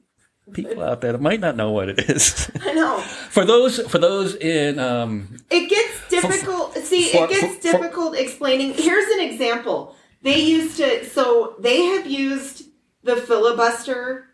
people 0.53 0.83
out 0.83 1.01
there 1.01 1.13
that 1.13 1.21
might 1.21 1.41
not 1.41 1.57
know 1.57 1.71
what 1.71 1.89
it 1.89 2.11
is. 2.11 2.51
I 2.63 2.73
know. 2.75 2.99
for 3.01 3.45
those, 3.45 3.79
for 3.91 3.99
those 3.99 4.35
in, 4.35 4.79
um, 4.79 5.37
It 5.51 5.69
gets 5.71 6.09
difficult. 6.09 6.77
See, 6.77 7.11
for- 7.13 7.25
it 7.25 7.31
gets 7.31 7.41
for- 7.41 7.55
for- 7.55 7.61
difficult 7.63 8.17
explaining. 8.17 8.75
Here's 8.75 9.09
an 9.13 9.21
example. 9.21 9.95
They 10.23 10.39
used 10.41 10.77
to, 10.79 11.09
so 11.09 11.55
they 11.61 11.83
have 11.85 12.07
used 12.07 12.65
the 13.03 13.17
filibuster 13.17 14.27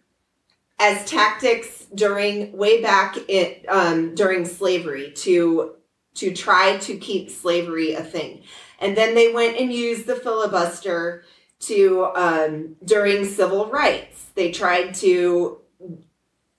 as 0.79 1.09
tactics 1.09 1.87
during 1.95 2.57
way 2.57 2.83
back 2.83 3.17
it 3.29 3.65
um, 3.69 4.15
during 4.15 4.45
slavery 4.45 5.13
to 5.17 5.75
to 6.15 6.33
try 6.35 6.77
to 6.79 6.97
keep 6.97 7.31
slavery 7.31 7.93
a 7.93 8.03
thing, 8.03 8.43
and 8.81 8.97
then 8.97 9.15
they 9.15 9.33
went 9.33 9.57
and 9.59 9.73
used 9.73 10.07
the 10.07 10.17
filibuster 10.17 11.25
to 11.67 12.05
um, 12.15 12.77
during 12.85 13.25
civil 13.25 13.67
rights. 13.71 14.27
They 14.35 14.53
tried 14.53 14.95
to 14.97 15.59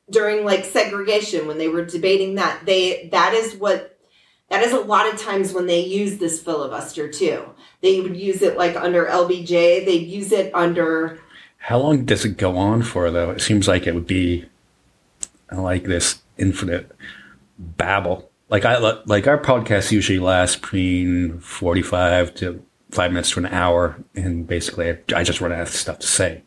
during 0.10 0.46
like 0.46 0.66
segregation 0.66 1.48
when 1.48 1.58
they 1.58 1.68
were 1.68 1.86
debating 1.86 2.36
that 2.36 2.66
they 2.66 3.10
that 3.12 3.34
is 3.34 3.56
what 3.56 4.00
that 4.50 4.64
is 4.64 4.72
a 4.72 4.80
lot 4.80 5.14
of 5.14 5.20
times 5.20 5.52
when 5.52 5.66
they 5.66 5.84
use 5.84 6.18
this 6.18 6.42
filibuster 6.42 7.10
too. 7.10 7.44
They 7.82 8.00
would 8.02 8.16
use 8.16 8.42
it 8.42 8.58
like 8.58 8.76
under 8.76 9.06
LBJ. 9.06 9.86
They'd 9.86 10.08
use 10.08 10.32
it 10.32 10.54
under 10.56 11.20
how 11.58 11.80
long 11.80 12.06
does 12.06 12.24
it 12.24 12.38
go 12.38 12.58
on 12.58 12.82
for 12.82 13.12
though? 13.12 13.32
It 13.32 13.42
seems 13.42 13.68
like 13.68 13.88
it 13.88 13.94
would 13.94 14.08
be 14.08 14.46
like 15.52 15.84
this 15.84 16.22
infinite 16.38 16.92
babble. 17.58 18.30
Like 18.50 18.64
I 18.64 18.78
like 19.06 19.28
our 19.28 19.38
podcast 19.38 19.92
usually 19.92 20.20
lasts 20.20 20.56
between 20.56 21.40
forty 21.40 21.82
five 21.82 22.34
to 22.36 22.64
five 22.98 23.12
minutes 23.12 23.30
to 23.32 23.40
an 23.40 23.46
hour, 23.46 23.96
and 24.16 24.48
basically 24.48 24.90
I, 24.90 24.98
I 25.16 25.24
just 25.24 25.40
run 25.40 25.52
out 25.52 25.62
of 25.62 25.70
stuff 25.70 26.00
to 26.00 26.08
say. 26.08 26.42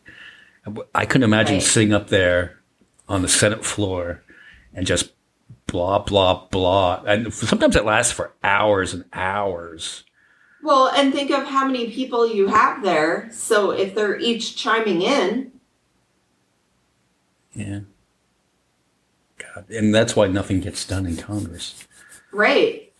I 0.93 1.05
couldn't 1.05 1.23
imagine 1.23 1.55
Right. 1.55 1.63
sitting 1.63 1.93
up 1.93 2.09
there 2.09 2.59
on 3.07 3.21
the 3.21 3.27
Senate 3.29 3.63
floor 3.65 4.21
and 4.73 4.85
just 4.85 5.13
blah 5.65 5.99
blah 5.99 6.45
blah, 6.51 7.01
and 7.07 7.33
sometimes 7.33 7.75
it 7.77 7.85
lasts 7.85 8.11
for 8.11 8.33
hours 8.43 8.93
and 8.93 9.05
hours. 9.13 10.03
Well, 10.61 10.89
and 10.89 11.13
think 11.13 11.31
of 11.31 11.45
how 11.45 11.65
many 11.65 11.89
people 11.89 12.27
you 12.31 12.47
have 12.47 12.83
there. 12.83 13.29
So 13.31 13.71
if 13.71 13.95
they're 13.95 14.19
each 14.19 14.55
chiming 14.57 15.01
in, 15.01 15.51
Yeah. 17.53 17.79
God, 19.37 19.69
and 19.69 19.95
that's 19.95 20.15
why 20.15 20.27
nothing 20.27 20.59
gets 20.59 20.85
done 20.85 21.05
in 21.05 21.15
Congress. 21.17 21.87
right? 22.33 22.90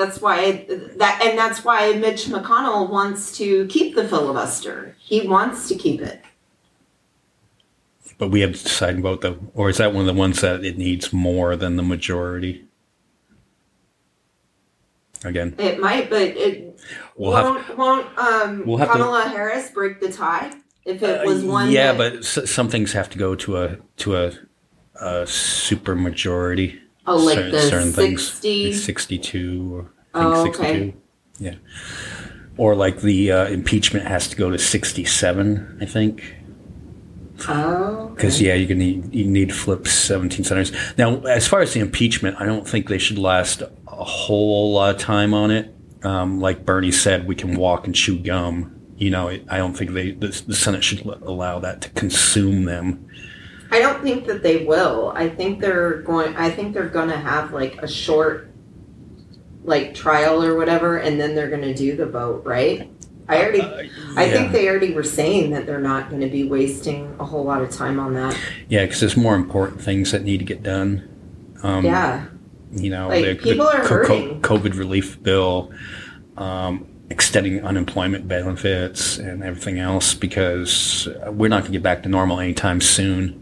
That's 0.00 0.20
why 0.22 0.64
that, 0.96 1.20
and 1.22 1.38
that's 1.38 1.62
why 1.62 1.92
Mitch 1.92 2.24
McConnell 2.26 2.88
wants 2.88 3.36
to 3.36 3.66
keep 3.66 3.94
the 3.94 4.08
filibuster. 4.08 4.96
He 4.98 5.26
wants 5.28 5.68
to 5.68 5.74
keep 5.74 6.00
it. 6.00 6.22
But 8.16 8.28
we 8.28 8.40
have 8.40 8.54
to 8.54 8.62
decide 8.62 8.98
about 8.98 9.20
the, 9.20 9.38
or 9.54 9.68
is 9.68 9.76
that 9.76 9.92
one 9.92 10.08
of 10.08 10.14
the 10.14 10.18
ones 10.18 10.40
that 10.40 10.64
it 10.64 10.78
needs 10.78 11.12
more 11.12 11.54
than 11.54 11.76
the 11.76 11.82
majority? 11.82 12.64
Again, 15.22 15.54
It 15.58 15.78
might, 15.80 16.08
but 16.08 16.22
it 16.22 16.80
we'll 17.14 17.32
won't, 17.32 17.76
won't 17.76 18.18
um, 18.18 18.64
we'll 18.66 18.78
have 18.78 18.88
to- 18.88 18.94
Kamala 18.94 19.24
Harris 19.28 19.70
break 19.70 20.00
the 20.00 20.10
tie 20.10 20.50
if 20.86 21.02
it 21.02 21.26
was 21.26 21.44
Uh, 21.44 21.46
one? 21.48 21.70
yeah, 21.70 21.92
that- 21.92 21.98
but 21.98 22.16
s- 22.24 22.50
some 22.50 22.70
things 22.70 22.92
have 22.94 23.10
to 23.10 23.18
go 23.18 23.34
to 23.34 23.58
a 23.58 23.76
to 23.98 24.16
a, 24.16 24.32
a 24.94 25.26
super 25.26 25.94
majority. 25.94 26.80
Oh, 27.10 27.16
like 27.16 27.36
Cer- 27.36 27.84
the 27.84 27.92
sixty. 27.92 28.64
like 28.72 28.74
sixty-two, 28.80 29.74
or 29.74 29.80
I 30.14 30.22
think 30.22 30.34
Oh, 30.36 30.40
okay. 30.48 30.50
sixty-two. 30.52 30.92
Yeah, 31.38 31.54
or 32.56 32.74
like 32.74 33.00
the 33.00 33.32
uh, 33.32 33.46
impeachment 33.48 34.06
has 34.06 34.28
to 34.28 34.36
go 34.36 34.50
to 34.50 34.58
sixty-seven. 34.58 35.78
I 35.80 35.86
think. 35.86 36.34
Oh, 37.48 37.54
okay. 38.04 38.14
Because 38.14 38.40
yeah, 38.42 38.54
you 38.54 38.66
can 38.66 38.78
need 38.78 39.14
you 39.14 39.24
need 39.26 39.48
to 39.48 39.54
flip 39.54 39.86
seventeen 39.88 40.44
senators. 40.44 40.72
Now, 40.98 41.20
as 41.22 41.48
far 41.48 41.60
as 41.60 41.72
the 41.72 41.80
impeachment, 41.80 42.36
I 42.38 42.44
don't 42.44 42.68
think 42.68 42.88
they 42.88 42.98
should 42.98 43.18
last 43.18 43.62
a 43.62 44.04
whole 44.04 44.74
lot 44.74 44.94
of 44.94 45.00
time 45.00 45.32
on 45.34 45.50
it. 45.50 45.74
Um, 46.02 46.40
like 46.40 46.64
Bernie 46.66 46.92
said, 46.92 47.26
we 47.26 47.34
can 47.34 47.56
walk 47.56 47.86
and 47.86 47.94
chew 47.94 48.18
gum. 48.18 48.76
You 48.96 49.08
know, 49.10 49.28
I 49.28 49.56
don't 49.56 49.72
think 49.74 49.92
they 49.92 50.10
the, 50.12 50.28
the 50.46 50.54
Senate 50.54 50.84
should 50.84 51.06
l- 51.06 51.18
allow 51.22 51.58
that 51.60 51.80
to 51.82 51.88
consume 51.90 52.64
them. 52.64 53.06
I 53.70 53.78
don't 53.78 54.02
think 54.02 54.26
that 54.26 54.42
they 54.42 54.64
will. 54.64 55.12
I 55.14 55.28
think 55.28 55.60
they're 55.60 56.02
going. 56.02 56.36
I 56.36 56.50
think 56.50 56.74
they're 56.74 56.88
gonna 56.88 57.16
have 57.16 57.52
like 57.52 57.80
a 57.82 57.88
short, 57.88 58.50
like 59.64 59.94
trial 59.94 60.42
or 60.42 60.56
whatever, 60.56 60.98
and 60.98 61.20
then 61.20 61.34
they're 61.34 61.50
gonna 61.50 61.74
do 61.74 61.96
the 61.96 62.06
vote, 62.06 62.44
right? 62.44 62.90
I 63.28 63.42
already. 63.42 63.60
I 64.16 64.28
think 64.28 64.50
they 64.50 64.68
already 64.68 64.92
were 64.92 65.04
saying 65.04 65.50
that 65.52 65.64
they're 65.64 65.80
not 65.80 66.08
going 66.10 66.20
to 66.20 66.26
be 66.28 66.48
wasting 66.48 67.14
a 67.20 67.24
whole 67.24 67.44
lot 67.44 67.62
of 67.62 67.70
time 67.70 68.00
on 68.00 68.12
that. 68.14 68.36
Yeah, 68.68 68.84
because 68.84 68.98
there's 68.98 69.16
more 69.16 69.36
important 69.36 69.80
things 69.80 70.10
that 70.10 70.24
need 70.24 70.38
to 70.38 70.44
get 70.44 70.64
done. 70.64 71.08
Um, 71.62 71.84
yeah, 71.84 72.24
you 72.72 72.90
know, 72.90 73.06
Like, 73.08 73.40
people 73.40 73.68
are 73.68 73.82
co- 73.84 74.04
co- 74.04 74.16
hurting. 74.18 74.42
COVID 74.42 74.76
relief 74.76 75.22
bill, 75.22 75.70
um, 76.36 76.88
extending 77.08 77.62
unemployment 77.64 78.26
benefits 78.26 79.18
and 79.18 79.44
everything 79.44 79.78
else 79.78 80.12
because 80.12 81.08
we're 81.28 81.46
not 81.48 81.60
going 81.60 81.72
to 81.72 81.78
get 81.78 81.84
back 81.84 82.02
to 82.02 82.08
normal 82.08 82.40
anytime 82.40 82.80
soon. 82.80 83.39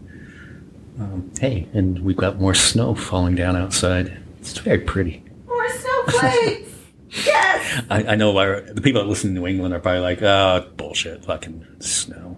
Um, 0.99 1.31
hey, 1.39 1.67
and 1.73 1.99
we've 1.99 2.17
got 2.17 2.39
more 2.39 2.53
snow 2.53 2.93
falling 2.93 3.35
down 3.35 3.55
outside. 3.55 4.21
It's 4.39 4.57
very 4.57 4.79
pretty. 4.79 5.23
more 5.47 5.69
snowflakes. 5.69 6.71
yes. 7.09 7.83
I, 7.89 8.03
I 8.03 8.15
know 8.15 8.37
our, 8.37 8.61
the 8.61 8.81
people 8.81 9.01
that 9.01 9.07
listen 9.07 9.33
to 9.33 9.39
New 9.39 9.47
England 9.47 9.73
are 9.73 9.79
probably 9.79 10.01
like, 10.01 10.21
oh, 10.21 10.69
bullshit, 10.75 11.23
fucking 11.23 11.65
snow. 11.79 12.37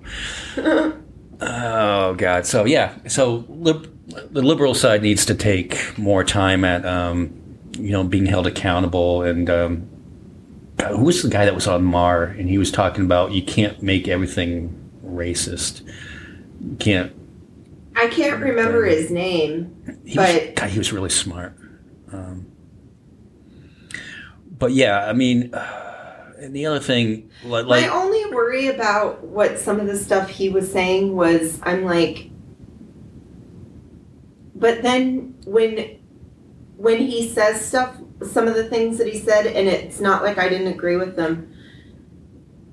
oh, 1.42 2.14
God. 2.14 2.46
So, 2.46 2.66
yeah. 2.66 2.96
So, 3.08 3.46
lib- 3.50 3.92
the 4.32 4.42
liberal 4.42 4.76
side 4.76 5.02
needs 5.02 5.26
to 5.26 5.36
take 5.36 5.98
more 5.98 6.24
time 6.24 6.64
at, 6.64 6.86
um, 6.86 7.34
you 7.78 7.92
know, 7.92 8.04
being 8.04 8.26
held 8.26 8.46
accountable. 8.46 9.24
And 9.24 9.50
um, 9.50 9.90
God, 10.78 10.98
who 10.98 11.06
was 11.06 11.24
the 11.24 11.30
guy 11.30 11.46
that 11.46 11.56
was 11.56 11.68
on 11.68 11.84
Maher? 11.84 12.26
And 12.26 12.50
he 12.50 12.58
was 12.58 12.72
talking 12.72 13.06
about 13.06 13.32
you 13.32 13.42
can't 13.44 13.82
make 13.82 14.08
everything 14.08 14.92
racist. 15.04 15.82
You 16.62 16.76
can't. 16.78 17.14
I 18.02 18.08
can't 18.08 18.42
remember 18.42 18.84
his 18.86 19.12
name. 19.12 20.00
He 20.06 20.18
was, 20.18 20.28
But- 20.28 20.56
God, 20.56 20.70
he 20.70 20.78
was 20.80 20.92
really 20.92 21.10
smart. 21.10 21.56
Um, 22.12 22.48
but 24.58 24.72
yeah, 24.72 25.06
I 25.08 25.14
mean, 25.14 25.54
and 25.54 26.56
the 26.56 26.66
other 26.66 26.80
thing, 26.80 27.30
like, 27.46 27.68
My 27.68 27.88
only 27.88 28.26
worry 28.34 28.68
about 28.68 29.24
what 29.24 29.60
some 29.60 29.80
of 29.80 29.86
the 29.86 29.98
stuff 29.98 30.30
he 30.30 30.50
was 30.50 30.72
saying 30.72 31.16
was 31.16 31.60
I'm 31.64 31.84
like 31.86 32.32
but 34.56 34.82
then 34.84 35.36
when 35.46 36.00
when 36.78 37.00
he 37.00 37.28
says 37.28 37.64
stuff 37.64 37.96
some 38.32 38.48
of 38.48 38.56
the 38.56 38.64
things 38.64 38.98
that 38.98 39.08
he 39.08 39.18
said 39.18 39.48
and 39.48 39.68
it's 39.68 40.00
not 40.00 40.24
like 40.24 40.38
I 40.38 40.48
didn't 40.48 40.68
agree 40.68 40.98
with 40.98 41.16
them 41.16 41.54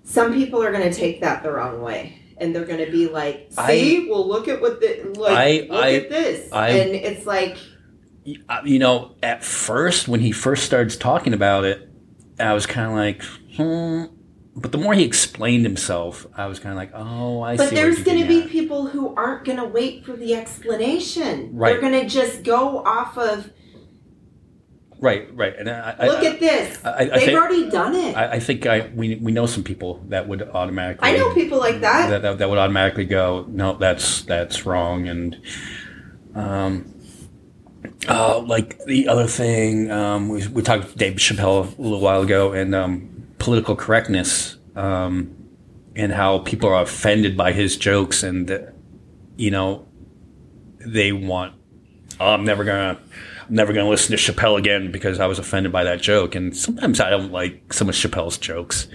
some 0.05 0.35
people 0.35 0.63
are 0.63 0.73
going 0.73 0.91
to 0.91 0.97
take 0.97 1.21
that 1.23 1.43
the 1.43 1.51
wrong 1.51 1.81
way 1.81 2.19
and 2.41 2.55
they're 2.55 2.65
going 2.65 2.85
to 2.85 2.91
be 2.91 3.09
like 3.09 3.49
see 3.67 4.09
well 4.09 4.27
look 4.27 4.49
at 4.49 4.61
what 4.61 4.81
the 4.81 5.13
like 5.19 5.37
I- 5.37 5.67
look 5.71 5.85
I- 5.85 5.95
at 5.95 6.09
this 6.11 6.53
I- 6.53 6.69
and 6.71 6.91
it's 6.91 7.27
like 7.27 7.57
Uh, 8.49 8.61
you 8.65 8.79
know, 8.79 9.15
at 9.23 9.43
first 9.43 10.07
when 10.07 10.21
he 10.21 10.33
first 10.33 10.65
starts 10.65 10.97
talking 10.97 11.33
about 11.33 11.65
it, 11.65 11.89
I 12.39 12.53
was 12.53 12.67
kind 12.67 12.87
of 12.87 12.93
like, 12.95 13.23
hmm. 13.57 14.05
But 14.55 14.73
the 14.73 14.79
more 14.79 14.93
he 14.93 15.05
explained 15.05 15.65
himself, 15.65 16.27
I 16.37 16.47
was 16.47 16.59
kind 16.59 16.73
of 16.73 16.77
like, 16.77 16.91
oh, 16.93 17.41
I 17.41 17.55
see. 17.55 17.65
But 17.65 17.71
there's 17.75 18.03
going 18.03 18.21
to 18.21 18.27
be 18.27 18.41
getting 18.41 18.49
people 18.51 18.87
who 18.89 19.15
aren't 19.15 19.45
going 19.45 19.59
to 19.59 19.65
wait 19.65 20.05
for 20.05 20.15
the 20.15 20.35
explanation. 20.35 21.51
Right. 21.57 21.73
They're 21.73 21.81
going 21.81 21.99
to 22.03 22.09
just 22.09 22.43
go 22.43 22.79
off 22.85 23.17
of, 23.17 23.47
at. 23.47 23.53
Right, 25.01 25.35
right. 25.35 25.55
And 25.57 25.69
I, 25.69 25.97
I, 25.99 26.07
look 26.07 26.23
at 26.25 26.41
this. 26.41 26.85
I, 26.85 26.89
I, 26.89 26.93
I 26.93 27.05
They've 27.05 27.21
think 27.21 27.39
already 27.39 27.71
done 27.71 27.95
it. 27.95 28.17
I, 28.17 28.25
I, 28.25 28.33
I 28.33 28.41
think 28.41 28.67
I 28.67 28.91
we 28.95 29.17
we 29.17 29.33
know 29.33 29.47
some 29.47 29.65
people 29.65 30.03
that 30.09 30.29
would 30.29 30.43
automatically. 30.43 31.09
I 31.09 31.17
know 31.17 31.35
people 31.35 31.59
like 31.59 31.81
that. 31.81 32.11
that, 32.11 32.23
that, 32.23 32.39
that 32.39 32.49
would 32.49 32.59
automatically 32.59 33.05
go, 33.05 33.47
no, 33.49 33.77
that's 33.77 34.23
that's 34.23 34.67
wrong, 34.67 35.09
and 35.09 35.41
um, 36.35 36.95
uh, 38.09 38.41
like 38.41 38.83
the 38.85 39.09
other 39.09 39.27
thing, 39.27 39.91
um, 39.91 40.29
we 40.29 40.47
we 40.49 40.63
talked 40.63 40.91
to 40.91 40.97
Dave 40.97 41.15
Chappelle 41.15 41.77
a 41.79 41.83
little 41.83 42.01
while 42.01 42.23
ago, 42.23 42.53
and 42.53 42.75
um, 42.75 43.27
political 43.39 43.77
correctness, 43.77 44.57
um, 44.77 45.35
and 45.97 46.13
how 46.13 46.39
people 46.39 46.69
are 46.71 46.83
offended 46.83 47.37
by 47.37 47.53
his 47.53 47.77
jokes, 47.77 48.23
and 48.23 48.73
you 49.37 49.51
know, 49.51 49.87
they 50.79 51.13
want, 51.13 51.55
oh, 52.21 52.33
I'm 52.33 52.45
never 52.45 52.65
gonna. 52.65 52.99
Never 53.51 53.73
going 53.73 53.87
to 53.87 53.91
listen 53.91 54.17
to 54.17 54.23
Chappelle 54.23 54.59
again 54.59 54.93
because 54.93 55.21
I 55.21 55.27
was 55.27 55.39
offended 55.39 55.73
by 55.73 55.85
that 55.85 56.03
joke. 56.03 56.35
And 56.35 56.57
sometimes 56.57 57.01
I 57.01 57.11
don't 57.11 57.33
like 57.33 57.73
some 57.73 57.89
of 57.89 57.95
Chappelle's 57.95 58.37
jokes, 58.39 58.89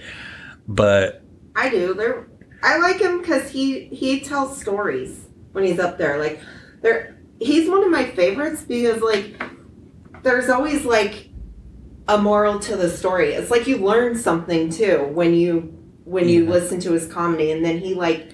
but 0.68 1.22
I 1.56 1.68
do. 1.68 1.94
They're, 1.94 2.28
I 2.62 2.78
like 2.78 3.00
him 3.00 3.18
because 3.18 3.50
he 3.50 3.86
he 3.86 4.20
tells 4.20 4.60
stories 4.60 5.26
when 5.52 5.64
he's 5.64 5.78
up 5.78 5.98
there. 5.98 6.18
Like, 6.18 6.40
there, 6.82 7.18
he's 7.40 7.68
one 7.68 7.82
of 7.84 7.90
my 7.90 8.04
favorites 8.04 8.62
because 8.62 9.02
like, 9.02 9.42
there's 10.22 10.48
always 10.48 10.84
like 10.84 11.30
a 12.06 12.18
moral 12.18 12.58
to 12.60 12.76
the 12.76 12.88
story. 12.90 13.32
It's 13.32 13.50
like 13.50 13.66
you 13.66 13.78
learn 13.78 14.16
something 14.16 14.70
too 14.70 15.10
when 15.12 15.34
you 15.34 15.76
when 16.04 16.28
you 16.28 16.46
listen 16.46 16.78
to 16.80 16.92
his 16.92 17.06
comedy, 17.06 17.50
and 17.50 17.64
then 17.64 17.78
he 17.78 17.94
like. 17.94 18.30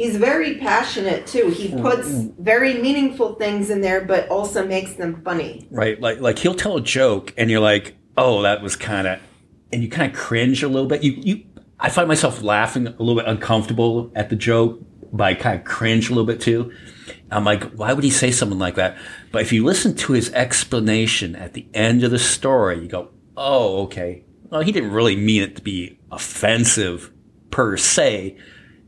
He's 0.00 0.16
very 0.16 0.54
passionate 0.54 1.26
too. 1.26 1.50
He 1.50 1.68
mm-hmm. 1.68 1.82
puts 1.82 2.08
very 2.38 2.80
meaningful 2.80 3.34
things 3.34 3.68
in 3.68 3.82
there, 3.82 4.00
but 4.00 4.30
also 4.30 4.66
makes 4.66 4.94
them 4.94 5.20
funny. 5.22 5.68
Right, 5.70 6.00
like 6.00 6.20
like 6.20 6.38
he'll 6.38 6.54
tell 6.54 6.78
a 6.78 6.80
joke, 6.80 7.34
and 7.36 7.50
you're 7.50 7.60
like, 7.60 7.96
"Oh, 8.16 8.40
that 8.40 8.62
was 8.62 8.76
kind 8.76 9.06
of," 9.06 9.20
and 9.70 9.82
you 9.82 9.90
kind 9.90 10.10
of 10.10 10.18
cringe 10.18 10.62
a 10.62 10.68
little 10.68 10.88
bit. 10.88 11.04
You 11.04 11.12
you, 11.16 11.44
I 11.78 11.90
find 11.90 12.08
myself 12.08 12.40
laughing 12.40 12.86
a 12.86 12.92
little 12.92 13.14
bit 13.14 13.26
uncomfortable 13.26 14.10
at 14.14 14.30
the 14.30 14.36
joke, 14.36 14.80
but 15.12 15.24
I 15.24 15.34
kind 15.34 15.58
of 15.58 15.66
cringe 15.66 16.08
a 16.08 16.14
little 16.14 16.24
bit 16.24 16.40
too. 16.40 16.72
I'm 17.30 17.44
like, 17.44 17.62
why 17.74 17.92
would 17.92 18.02
he 18.02 18.08
say 18.08 18.30
something 18.30 18.58
like 18.58 18.76
that? 18.76 18.96
But 19.32 19.42
if 19.42 19.52
you 19.52 19.66
listen 19.66 19.94
to 19.96 20.14
his 20.14 20.32
explanation 20.32 21.36
at 21.36 21.52
the 21.52 21.66
end 21.74 22.04
of 22.04 22.10
the 22.10 22.18
story, 22.18 22.80
you 22.80 22.88
go, 22.88 23.10
"Oh, 23.36 23.82
okay. 23.82 24.24
Well, 24.48 24.62
he 24.62 24.72
didn't 24.72 24.92
really 24.92 25.16
mean 25.16 25.42
it 25.42 25.56
to 25.56 25.62
be 25.62 25.98
offensive 26.10 27.12
per 27.50 27.76
se." 27.76 28.38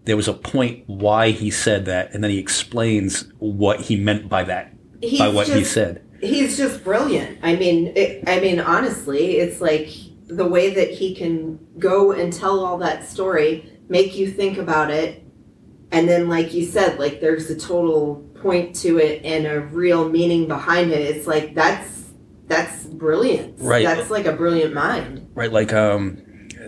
There 0.05 0.17
was 0.17 0.27
a 0.29 0.33
point 0.35 0.85
why 0.87 1.31
he 1.31 1.51
said 1.51 1.85
that, 1.87 2.13
and 2.13 2.23
then 2.25 2.31
he 2.31 2.39
explains 2.39 3.31
what 3.39 3.83
he 3.83 3.97
meant 3.97 4.29
by 4.29 4.45
that, 4.45 4.73
He's 5.01 5.19
by 5.19 5.29
what 5.29 5.49
he 5.49 5.63
said. 5.65 6.03
he's 6.21 6.57
just 6.57 6.83
brilliant. 6.85 7.39
I 7.43 7.57
mean, 7.57 7.93
it, 7.97 8.25
I 8.27 8.41
mean, 8.41 8.59
honestly, 8.61 9.37
it's 9.39 9.61
like 9.61 9.89
the 10.27 10.47
way 10.47 10.75
that 10.75 10.91
he 10.91 11.15
can 11.15 11.59
go 11.79 12.13
and 12.13 12.33
tell 12.33 12.65
all 12.65 12.79
that 12.79 13.07
story, 13.09 13.79
make 13.89 14.17
you 14.17 14.31
think 14.31 14.59
about 14.59 14.91
it, 14.91 15.23
and 15.93 16.09
then, 16.09 16.29
like 16.29 16.53
you 16.55 16.65
said, 16.65 16.99
like 16.99 17.21
there's 17.21 17.51
a 17.51 17.57
total 17.59 18.17
point 18.41 18.75
to 18.77 18.99
it 18.99 19.25
and 19.25 19.47
a 19.47 19.61
real 19.61 20.09
meaning 20.09 20.49
behind 20.49 20.91
it, 20.91 21.01
it's 21.01 21.27
like 21.29 21.55
that's 21.55 22.11
that's 22.49 22.85
brilliant. 22.87 23.55
Right. 23.59 23.85
That's 23.85 24.11
like 24.11 24.27
a 24.27 24.33
brilliant 24.33 24.75
mind. 24.75 25.31
Right, 25.35 25.53
like 25.53 25.73
um, 25.73 26.19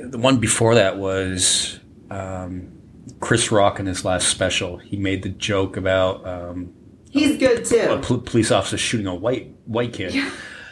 the 0.09 0.19
one 0.19 0.39
before 0.39 0.77
that 0.77 0.99
was 0.99 1.81
um, 2.11 2.71
Chris 3.21 3.51
Rock 3.53 3.79
in 3.81 3.87
his 3.87 4.05
last 4.05 4.29
special. 4.29 4.79
He 4.79 4.97
made 4.97 5.23
the 5.23 5.29
joke 5.31 5.77
about 5.77 6.27
um, 6.27 6.73
He's 7.11 7.37
good 7.39 7.61
a 7.61 7.65
too. 7.65 7.99
pol- 8.03 8.19
police 8.21 8.51
officer 8.51 8.77
shooting 8.77 9.07
a 9.07 9.15
white 9.15 9.55
white 9.67 9.93
kid. 9.93 10.15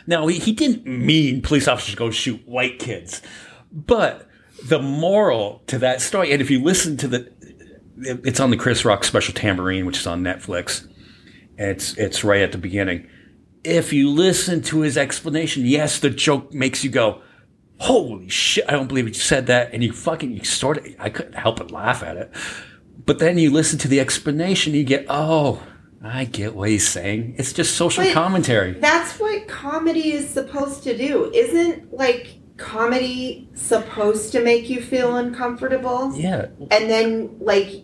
Now 0.07 0.27
he, 0.27 0.39
he 0.39 0.53
didn't 0.53 0.85
mean 0.87 1.43
police 1.43 1.69
officers 1.69 1.95
go 1.95 2.11
shoot 2.11 2.47
white 2.47 2.79
kids, 2.79 3.23
but 3.71 4.29
the 4.65 4.81
moral 4.81 5.63
to 5.69 5.79
that 5.79 6.01
story, 6.01 6.33
and 6.33 6.41
if 6.43 6.51
you 6.51 6.63
listen 6.63 6.97
to 6.99 7.09
the, 7.09 7.33
it's 7.97 8.41
on 8.41 8.51
the 8.51 8.57
Chris 8.57 8.85
Rock 8.85 9.05
special 9.05 9.35
Tamborine, 9.35 9.87
which 9.87 9.99
is 9.99 10.07
on 10.07 10.23
Netflix. 10.23 10.85
And 11.59 11.71
it's 11.71 11.97
it's 11.97 12.25
right 12.25 12.43
at 12.43 12.51
the 12.53 12.59
beginning. 12.59 13.09
If 13.63 13.93
you 13.93 14.11
listen 14.11 14.63
to 14.63 14.81
his 14.81 14.97
explanation, 14.99 15.65
yes, 15.67 16.01
the 16.01 16.11
joke 16.11 16.53
makes 16.53 16.83
you 16.83 16.91
go, 16.91 17.23
"Holy 17.83 18.29
shit! 18.29 18.65
I 18.69 18.73
don't 18.73 18.87
believe 18.89 19.07
he 19.07 19.13
said 19.15 19.47
that," 19.49 19.73
and 19.73 19.83
you 19.83 19.93
fucking 19.93 20.33
you 20.33 20.45
sort 20.45 20.79
of 20.79 20.87
I 20.99 21.11
couldn't 21.11 21.35
help 21.35 21.59
but 21.59 21.71
laugh 21.71 22.03
at 22.03 22.17
it. 22.17 22.31
But 23.05 23.19
then 23.19 23.39
you 23.39 23.51
listen 23.51 23.79
to 23.81 23.89
the 23.89 23.99
explanation, 24.01 24.75
you 24.75 24.85
get, 24.85 25.07
"Oh, 25.09 25.61
I 26.03 26.25
get 26.25 26.55
what 26.55 26.69
he's 26.69 26.87
saying. 26.89 27.35
It's 27.39 27.53
just 27.53 27.77
social 27.77 28.05
But- 28.05 28.13
commentary." 28.15 28.73
That's 28.81 29.19
what 29.19 29.49
comedy 29.49 30.13
is 30.13 30.29
supposed 30.29 30.83
to 30.85 30.97
do. 30.97 31.31
Isn't 31.35 31.93
like 31.93 32.39
comedy 32.57 33.49
supposed 33.55 34.31
to 34.33 34.41
make 34.43 34.71
you 34.71 34.81
feel 34.81 35.17
uncomfortable? 35.17 36.13
Yeah, 36.15 36.47
And 36.71 36.89
then 36.89 37.37
like 37.41 37.83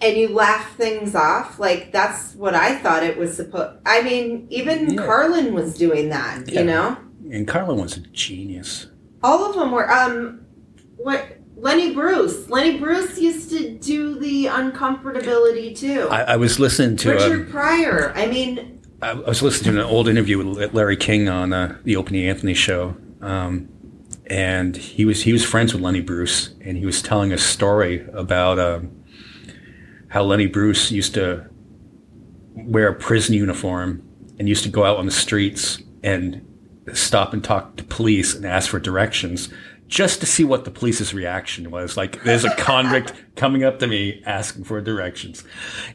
and 0.00 0.16
you 0.16 0.28
laugh 0.28 0.76
things 0.76 1.14
off. 1.14 1.58
Like 1.58 1.92
that's 1.92 2.34
what 2.34 2.54
I 2.54 2.76
thought 2.76 3.02
it 3.02 3.16
was 3.16 3.36
supposed 3.36 3.78
I 3.86 4.02
mean, 4.02 4.46
even 4.50 4.94
Yeah. 4.94 5.04
Carlin 5.06 5.54
was 5.54 5.76
doing 5.76 6.08
that, 6.10 6.48
Yeah. 6.48 6.60
you 6.60 6.66
know? 6.66 6.96
And 7.32 7.48
Carlin 7.48 7.80
was 7.80 7.96
a 7.96 8.00
genius. 8.00 8.88
All 9.22 9.48
of 9.48 9.56
them 9.56 9.72
were 9.72 9.90
um 9.90 10.44
what 10.96 11.38
Lenny 11.56 11.94
Bruce. 11.94 12.48
Lenny 12.50 12.78
Bruce 12.78 13.18
used 13.18 13.50
to 13.50 13.78
do 13.78 14.18
the 14.18 14.46
uncomfortability 14.46 15.76
too. 15.76 16.08
I, 16.10 16.34
I 16.34 16.36
was 16.36 16.60
listening 16.60 16.96
to 16.98 17.12
Richard 17.12 17.46
um, 17.46 17.52
Pryor. 17.52 18.12
I 18.14 18.26
mean, 18.26 18.82
I 19.00 19.10
I 19.10 19.14
was 19.14 19.42
listening 19.42 19.76
to 19.76 19.80
an 19.80 19.86
old 19.86 20.08
interview 20.08 20.44
with 20.44 20.74
Larry 20.74 20.96
King 20.96 21.28
on 21.28 21.52
uh, 21.54 21.78
the 21.84 21.96
Opie 21.96 22.20
and 22.20 22.36
Anthony 22.36 22.54
show, 22.54 22.96
um, 23.22 23.68
and 24.26 24.76
he 24.76 25.06
was 25.06 25.22
he 25.22 25.32
was 25.32 25.42
friends 25.42 25.72
with 25.72 25.82
Lenny 25.82 26.02
Bruce, 26.02 26.54
and 26.60 26.76
he 26.76 26.84
was 26.84 27.00
telling 27.00 27.32
a 27.32 27.38
story 27.38 28.06
about 28.12 28.58
um, 28.58 29.04
how 30.08 30.22
Lenny 30.22 30.46
Bruce 30.46 30.90
used 30.90 31.14
to 31.14 31.48
wear 32.54 32.88
a 32.88 32.94
prison 32.94 33.34
uniform 33.34 34.02
and 34.38 34.50
used 34.50 34.64
to 34.64 34.68
go 34.68 34.84
out 34.84 34.98
on 34.98 35.06
the 35.06 35.12
streets 35.12 35.82
and 36.02 36.46
stop 36.92 37.32
and 37.32 37.42
talk 37.42 37.76
to 37.76 37.84
police 37.84 38.34
and 38.34 38.44
ask 38.44 38.70
for 38.70 38.78
directions 38.78 39.48
just 39.92 40.20
to 40.20 40.26
see 40.26 40.42
what 40.42 40.64
the 40.64 40.70
police's 40.70 41.12
reaction 41.12 41.70
was. 41.70 41.98
Like, 41.98 42.22
there's 42.24 42.46
a 42.46 42.54
convict 42.56 43.12
coming 43.36 43.62
up 43.62 43.78
to 43.80 43.86
me 43.86 44.22
asking 44.24 44.64
for 44.64 44.80
directions, 44.80 45.44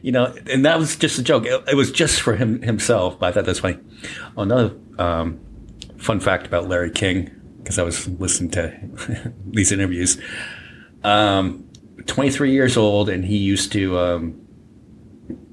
you 0.03 0.11
know, 0.11 0.35
and 0.49 0.63
that 0.65 0.77
was 0.77 0.95
just 0.95 1.17
a 1.17 1.23
joke. 1.23 1.45
It, 1.45 1.63
it 1.67 1.75
was 1.75 1.91
just 1.91 2.21
for 2.21 2.35
him 2.35 2.61
himself, 2.61 3.19
but 3.19 3.27
I 3.27 3.31
thought 3.31 3.45
that's 3.45 3.59
funny. 3.59 3.79
Oh, 4.37 4.43
another 4.43 4.75
um, 4.99 5.39
fun 5.97 6.19
fact 6.19 6.45
about 6.45 6.69
Larry 6.69 6.91
King, 6.91 7.31
because 7.57 7.79
I 7.79 7.83
was 7.83 8.07
listening 8.07 8.51
to 8.51 9.33
these 9.47 9.71
interviews. 9.71 10.21
Um, 11.03 11.67
23 12.05 12.51
years 12.51 12.77
old, 12.77 13.09
and 13.09 13.25
he 13.25 13.37
used 13.37 13.71
to 13.71 13.97
um, 13.97 14.47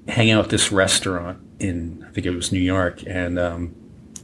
hang 0.07 0.31
out 0.31 0.45
at 0.45 0.51
this 0.51 0.71
restaurant 0.71 1.39
in, 1.59 2.05
I 2.07 2.13
think 2.13 2.27
it 2.27 2.31
was 2.31 2.53
New 2.53 2.61
York, 2.61 3.03
and 3.07 3.39
um, 3.39 3.75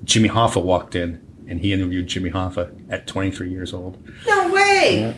Jimmy 0.04 0.28
Hoffa 0.28 0.62
walked 0.62 0.94
in, 0.94 1.20
and 1.48 1.60
he 1.60 1.72
interviewed 1.72 2.06
Jimmy 2.06 2.30
Hoffa 2.30 2.72
at 2.90 3.06
23 3.06 3.50
years 3.50 3.72
old. 3.74 3.98
no 4.26 4.52
way. 4.52 5.16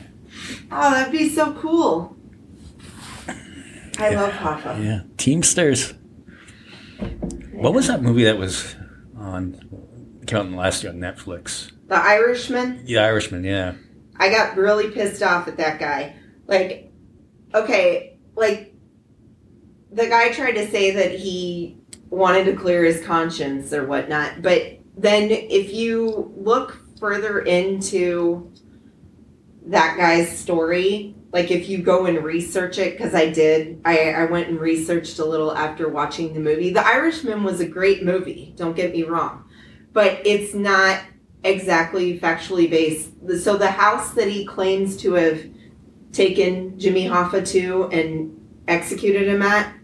Oh, 0.70 0.90
that'd 0.90 1.12
be 1.12 1.28
so 1.28 1.52
cool. 1.54 2.16
I 3.98 4.10
Yeah. 4.10 4.20
love 4.22 4.32
Hoffa. 4.32 4.82
Yeah, 4.84 5.00
Teamsters. 5.18 5.94
What 7.52 7.74
was 7.74 7.86
that 7.88 8.02
movie 8.02 8.24
that 8.24 8.38
was 8.38 8.74
on? 9.18 9.60
Came 10.26 10.38
out 10.38 10.46
in 10.46 10.52
the 10.52 10.58
last 10.58 10.82
year 10.82 10.92
on 10.92 10.98
Netflix. 10.98 11.70
The 11.88 11.96
Irishman. 11.96 12.84
The 12.86 12.98
Irishman. 12.98 13.44
Yeah. 13.44 13.74
I 14.16 14.30
got 14.30 14.56
really 14.56 14.90
pissed 14.90 15.22
off 15.22 15.48
at 15.48 15.56
that 15.58 15.78
guy. 15.78 16.14
Like, 16.46 16.92
okay, 17.54 18.18
like 18.34 18.74
the 19.92 20.06
guy 20.06 20.30
tried 20.32 20.52
to 20.52 20.70
say 20.70 20.92
that 20.92 21.10
he 21.12 21.76
wanted 22.12 22.44
to 22.44 22.54
clear 22.54 22.84
his 22.84 23.02
conscience 23.04 23.72
or 23.72 23.86
whatnot, 23.86 24.42
but 24.42 24.78
then 24.98 25.30
if 25.30 25.72
you 25.72 26.30
look 26.36 26.78
further 27.00 27.40
into 27.40 28.52
that 29.66 29.96
guy's 29.96 30.36
story, 30.36 31.14
like 31.32 31.50
if 31.50 31.70
you 31.70 31.78
go 31.78 32.04
and 32.04 32.22
research 32.22 32.76
it, 32.76 32.98
because 32.98 33.14
I 33.14 33.30
did, 33.30 33.80
I, 33.86 34.12
I 34.12 34.24
went 34.26 34.48
and 34.48 34.60
researched 34.60 35.18
a 35.20 35.24
little 35.24 35.56
after 35.56 35.88
watching 35.88 36.34
the 36.34 36.40
movie. 36.40 36.70
The 36.70 36.86
Irishman 36.86 37.44
was 37.44 37.60
a 37.60 37.66
great 37.66 38.04
movie, 38.04 38.52
don't 38.56 38.76
get 38.76 38.92
me 38.92 39.04
wrong, 39.04 39.44
but 39.94 40.20
it's 40.26 40.52
not 40.52 41.02
exactly 41.44 42.20
factually 42.20 42.68
based. 42.68 43.10
So 43.42 43.56
the 43.56 43.70
house 43.70 44.12
that 44.12 44.28
he 44.28 44.44
claims 44.44 44.98
to 44.98 45.14
have 45.14 45.42
taken 46.12 46.78
Jimmy 46.78 47.06
Hoffa 47.08 47.48
to 47.52 47.84
and 47.86 48.38
executed 48.68 49.26
him 49.26 49.40
at, 49.40 49.74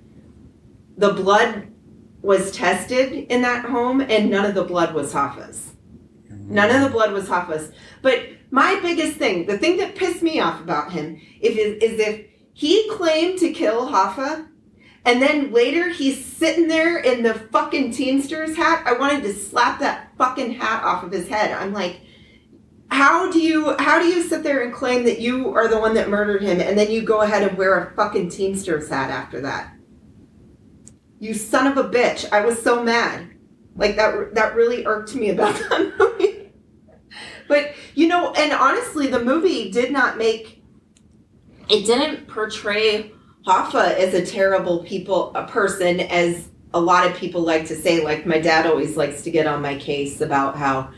the 0.99 1.15
blood 1.15 1.68
was 2.23 2.53
tested 2.53 3.13
in 3.13 3.43
that 3.43 3.65
home, 3.65 4.01
and 4.01 4.31
none 4.31 4.45
of 4.45 4.55
the 4.55 4.65
blood 4.65 4.95
was 4.95 5.13
Hoffa's. 5.13 5.73
None 6.31 6.75
of 6.75 6.83
the 6.83 6.91
blood 6.91 7.13
was 7.13 7.29
Hoffa's. 7.29 7.71
But 8.03 8.29
my 8.51 8.79
biggest 8.81 9.17
thing, 9.17 9.47
the 9.47 9.59
thing 9.59 9.77
that 9.79 9.95
pissed 9.95 10.23
me 10.23 10.41
off 10.41 10.61
about 10.61 10.93
him, 10.93 11.21
if 11.41 11.57
is, 11.57 12.01
if 12.01 12.27
he 12.55 12.89
claimed 12.91 13.39
to 13.41 13.53
kill 13.53 13.89
Hoffa, 13.89 14.49
and 15.05 15.23
then 15.23 15.53
later 15.53 15.89
he's 15.89 16.23
sitting 16.25 16.69
there 16.69 16.99
in 16.99 17.23
the 17.23 17.35
fucking 17.35 17.93
Teamsters 17.93 18.57
hat. 18.57 18.83
I 18.85 18.93
wanted 18.95 19.23
to 19.23 19.33
slap 19.33 19.81
that 19.81 20.11
fucking 20.19 20.53
hat 20.53 20.83
off 20.83 21.05
of 21.05 21.13
his 21.13 21.29
head. 21.29 21.53
I'm 21.53 21.73
like, 21.73 22.01
how 22.91 23.31
do 23.31 23.39
you 23.39 23.77
how 23.79 24.01
do 24.01 24.07
you 24.07 24.23
sit 24.23 24.43
there 24.43 24.63
and 24.63 24.73
claim 24.73 25.05
that 25.05 25.21
you 25.21 25.55
are 25.55 25.69
the 25.69 25.79
one 25.79 25.95
that 25.95 26.09
murdered 26.09 26.43
him, 26.43 26.61
and 26.61 26.77
then 26.79 26.91
you 26.91 27.03
go 27.03 27.21
ahead 27.21 27.43
and 27.43 27.57
wear 27.57 27.79
a 27.79 27.95
fucking 27.95 28.31
Teamsters 28.31 28.89
hat 28.89 29.11
after 29.11 29.41
that? 29.43 29.75
You 31.19 31.35
son 31.35 31.67
of 31.67 31.77
a 31.77 31.89
bitch! 31.89 32.31
I 32.33 32.45
was 32.45 32.61
so 32.63 32.83
mad. 32.83 33.29
Like 33.77 33.97
that 33.97 34.35
that 34.35 34.55
really 34.55 34.87
irked 34.87 35.15
me 35.15 35.31
about 35.31 35.55
that 35.71 35.93
movie. 35.99 36.51
But 37.49 37.75
you 37.95 38.09
know, 38.09 38.33
and 38.33 38.53
honestly, 38.53 39.07
the 39.07 39.25
movie 39.25 39.71
did 39.71 39.93
not 39.93 40.19
make 40.19 40.63
it 41.69 41.87
didn't 41.87 42.29
portray 42.29 43.13
Hoffa 43.47 43.95
as 43.95 44.15
a 44.15 44.25
terrible 44.25 44.85
people 44.85 45.33
a 45.35 45.47
person 45.47 46.01
as 46.01 46.49
a 46.75 46.81
lot 46.81 47.07
of 47.07 47.17
people 47.17 47.43
like 47.43 47.67
to 47.67 47.77
say. 47.77 48.05
Like 48.05 48.27
my 48.27 48.39
dad 48.39 48.67
always 48.67 48.97
likes 48.97 49.23
to 49.23 49.31
get 49.31 49.47
on 49.47 49.63
my 49.63 49.77
case 49.77 50.21
about 50.21 50.57
how 50.57 50.91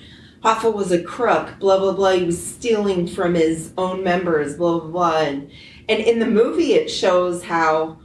Hoffa 0.43 0.75
was 0.75 0.91
a 0.91 1.03
crook, 1.03 1.59
blah 1.61 1.79
blah 1.79 1.93
blah. 1.93 2.13
He 2.13 2.25
was 2.25 2.45
stealing 2.45 3.07
from 3.07 3.35
his 3.35 3.73
own 3.79 4.03
members, 4.03 4.57
blah 4.57 4.81
blah 4.81 4.91
blah. 4.91 5.21
And 5.21 5.51
and 5.89 6.01
in 6.01 6.19
the 6.19 6.27
movie, 6.27 6.75
it 6.75 6.91
shows 6.91 7.45
how 7.45 7.99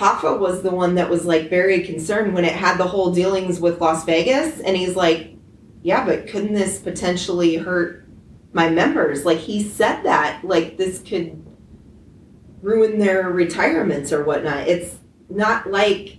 Hoffa 0.00 0.38
was 0.38 0.62
the 0.62 0.70
one 0.70 0.94
that 0.94 1.10
was 1.10 1.26
like 1.26 1.50
very 1.50 1.82
concerned 1.82 2.32
when 2.32 2.46
it 2.46 2.54
had 2.54 2.78
the 2.78 2.86
whole 2.86 3.12
dealings 3.12 3.60
with 3.60 3.82
Las 3.82 4.06
Vegas, 4.06 4.58
and 4.60 4.74
he's 4.74 4.96
like, 4.96 5.34
"Yeah, 5.82 6.06
but 6.06 6.26
couldn't 6.26 6.54
this 6.54 6.78
potentially 6.78 7.56
hurt 7.56 8.08
my 8.54 8.70
members?" 8.70 9.26
Like 9.26 9.36
he 9.36 9.62
said 9.62 10.02
that, 10.04 10.40
like 10.42 10.78
this 10.78 11.00
could 11.00 11.44
ruin 12.62 12.98
their 12.98 13.28
retirements 13.28 14.10
or 14.10 14.24
whatnot. 14.24 14.68
It's 14.68 14.96
not 15.28 15.70
like, 15.70 16.16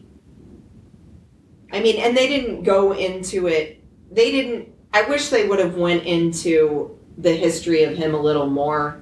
I 1.71 1.81
mean, 1.81 1.95
and 1.97 2.15
they 2.15 2.27
didn't 2.27 2.61
go 2.61 2.91
into 2.91 3.47
it. 3.47 3.83
They 4.11 4.29
didn't. 4.29 4.69
I 4.93 5.09
wish 5.09 5.29
they 5.29 5.47
would 5.47 5.59
have 5.59 5.75
went 5.75 6.03
into 6.03 6.99
the 7.17 7.33
history 7.33 7.83
of 7.83 7.97
him 7.97 8.13
a 8.13 8.21
little 8.21 8.47
more, 8.47 9.01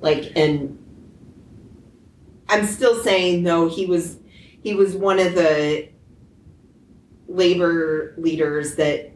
like 0.00 0.32
and. 0.36 0.78
I'm 2.48 2.66
still 2.66 3.02
saying 3.02 3.42
though 3.42 3.68
he 3.68 3.86
was 3.86 4.18
he 4.62 4.74
was 4.74 4.94
one 4.94 5.18
of 5.18 5.34
the 5.34 5.88
labor 7.28 8.14
leaders 8.18 8.76
that 8.76 9.12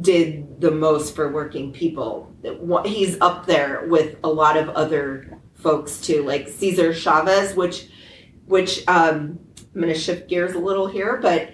did 0.00 0.60
the 0.60 0.70
most 0.70 1.14
for 1.14 1.30
working 1.30 1.72
people. 1.72 2.34
He's 2.84 3.20
up 3.20 3.46
there 3.46 3.86
with 3.86 4.16
a 4.24 4.28
lot 4.28 4.56
of 4.56 4.68
other 4.70 5.38
folks 5.54 6.00
too, 6.00 6.22
like 6.24 6.48
Cesar 6.48 6.92
Chavez, 6.92 7.54
which 7.54 7.88
which 8.46 8.86
um, 8.88 9.38
I'm 9.74 9.80
going 9.80 9.92
to 9.92 9.98
shift 9.98 10.28
gears 10.28 10.54
a 10.54 10.58
little 10.58 10.86
here, 10.86 11.18
but 11.18 11.50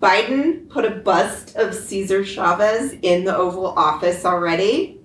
Biden 0.00 0.68
put 0.68 0.84
a 0.84 0.90
bust 0.90 1.56
of 1.56 1.74
Cesar 1.74 2.24
Chavez 2.24 2.94
in 3.02 3.24
the 3.24 3.36
Oval 3.36 3.66
Office 3.66 4.24
already. 4.24 5.00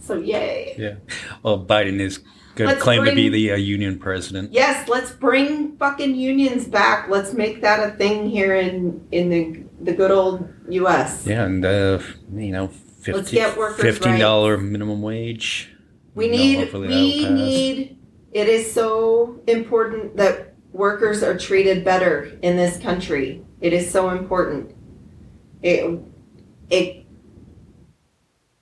So 0.00 0.16
yay. 0.16 0.76
Yeah. 0.78 0.94
Well, 1.42 1.64
Biden 1.64 2.00
is 2.00 2.20
Gonna 2.56 2.70
Let's 2.70 2.82
claim 2.82 3.04
to 3.04 3.14
be 3.14 3.28
the 3.28 3.52
uh, 3.52 3.56
union 3.56 3.98
president. 3.98 4.50
Yes, 4.50 4.88
let's 4.88 5.10
bring 5.10 5.76
fucking 5.76 6.14
unions 6.14 6.66
back. 6.66 7.10
Let's 7.10 7.34
make 7.34 7.60
that 7.60 7.86
a 7.86 7.94
thing 7.96 8.30
here 8.30 8.56
in 8.56 9.06
in 9.12 9.28
the 9.28 9.62
the 9.82 9.92
good 9.92 10.10
old 10.10 10.48
U.S. 10.70 11.26
Yeah, 11.26 11.44
and 11.44 11.62
uh, 11.62 11.98
you 12.32 12.52
know, 12.52 12.68
50, 12.68 13.12
Let's 13.12 13.30
get 13.30 13.58
workers' 13.58 13.82
fifteen 13.82 14.18
dollar 14.18 14.56
minimum 14.56 15.02
wage. 15.02 15.70
We 16.14 16.28
need 16.28 16.68
that'll 16.68 16.80
we 16.80 17.28
need. 17.28 17.98
It 18.32 18.48
is 18.48 18.72
so 18.72 19.38
important 19.46 20.16
that 20.16 20.54
workers 20.72 21.22
are 21.22 21.36
treated 21.36 21.84
better 21.84 22.38
in 22.40 22.56
this 22.56 22.78
country. 22.78 23.44
It 23.60 23.74
is 23.74 23.90
so 23.90 24.08
important. 24.10 24.74
It 25.62 26.00
it 26.70 27.05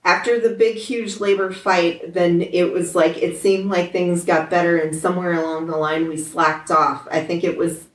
after 0.04 0.38
the 0.38 0.50
big 0.50 0.76
huge 0.76 1.18
labor 1.18 1.50
fight, 1.50 2.12
then 2.12 2.42
it 2.42 2.72
was 2.72 2.94
like 2.94 3.16
it 3.16 3.38
seemed 3.38 3.70
like 3.70 3.90
things 3.90 4.24
got 4.24 4.50
better, 4.50 4.76
and 4.76 4.94
somewhere 4.94 5.32
along 5.32 5.66
the 5.66 5.76
line 5.76 6.08
we 6.08 6.16
slacked 6.16 6.70
off. 6.70 7.08
I 7.10 7.24
think 7.24 7.42
it 7.42 7.56
was 7.56 7.86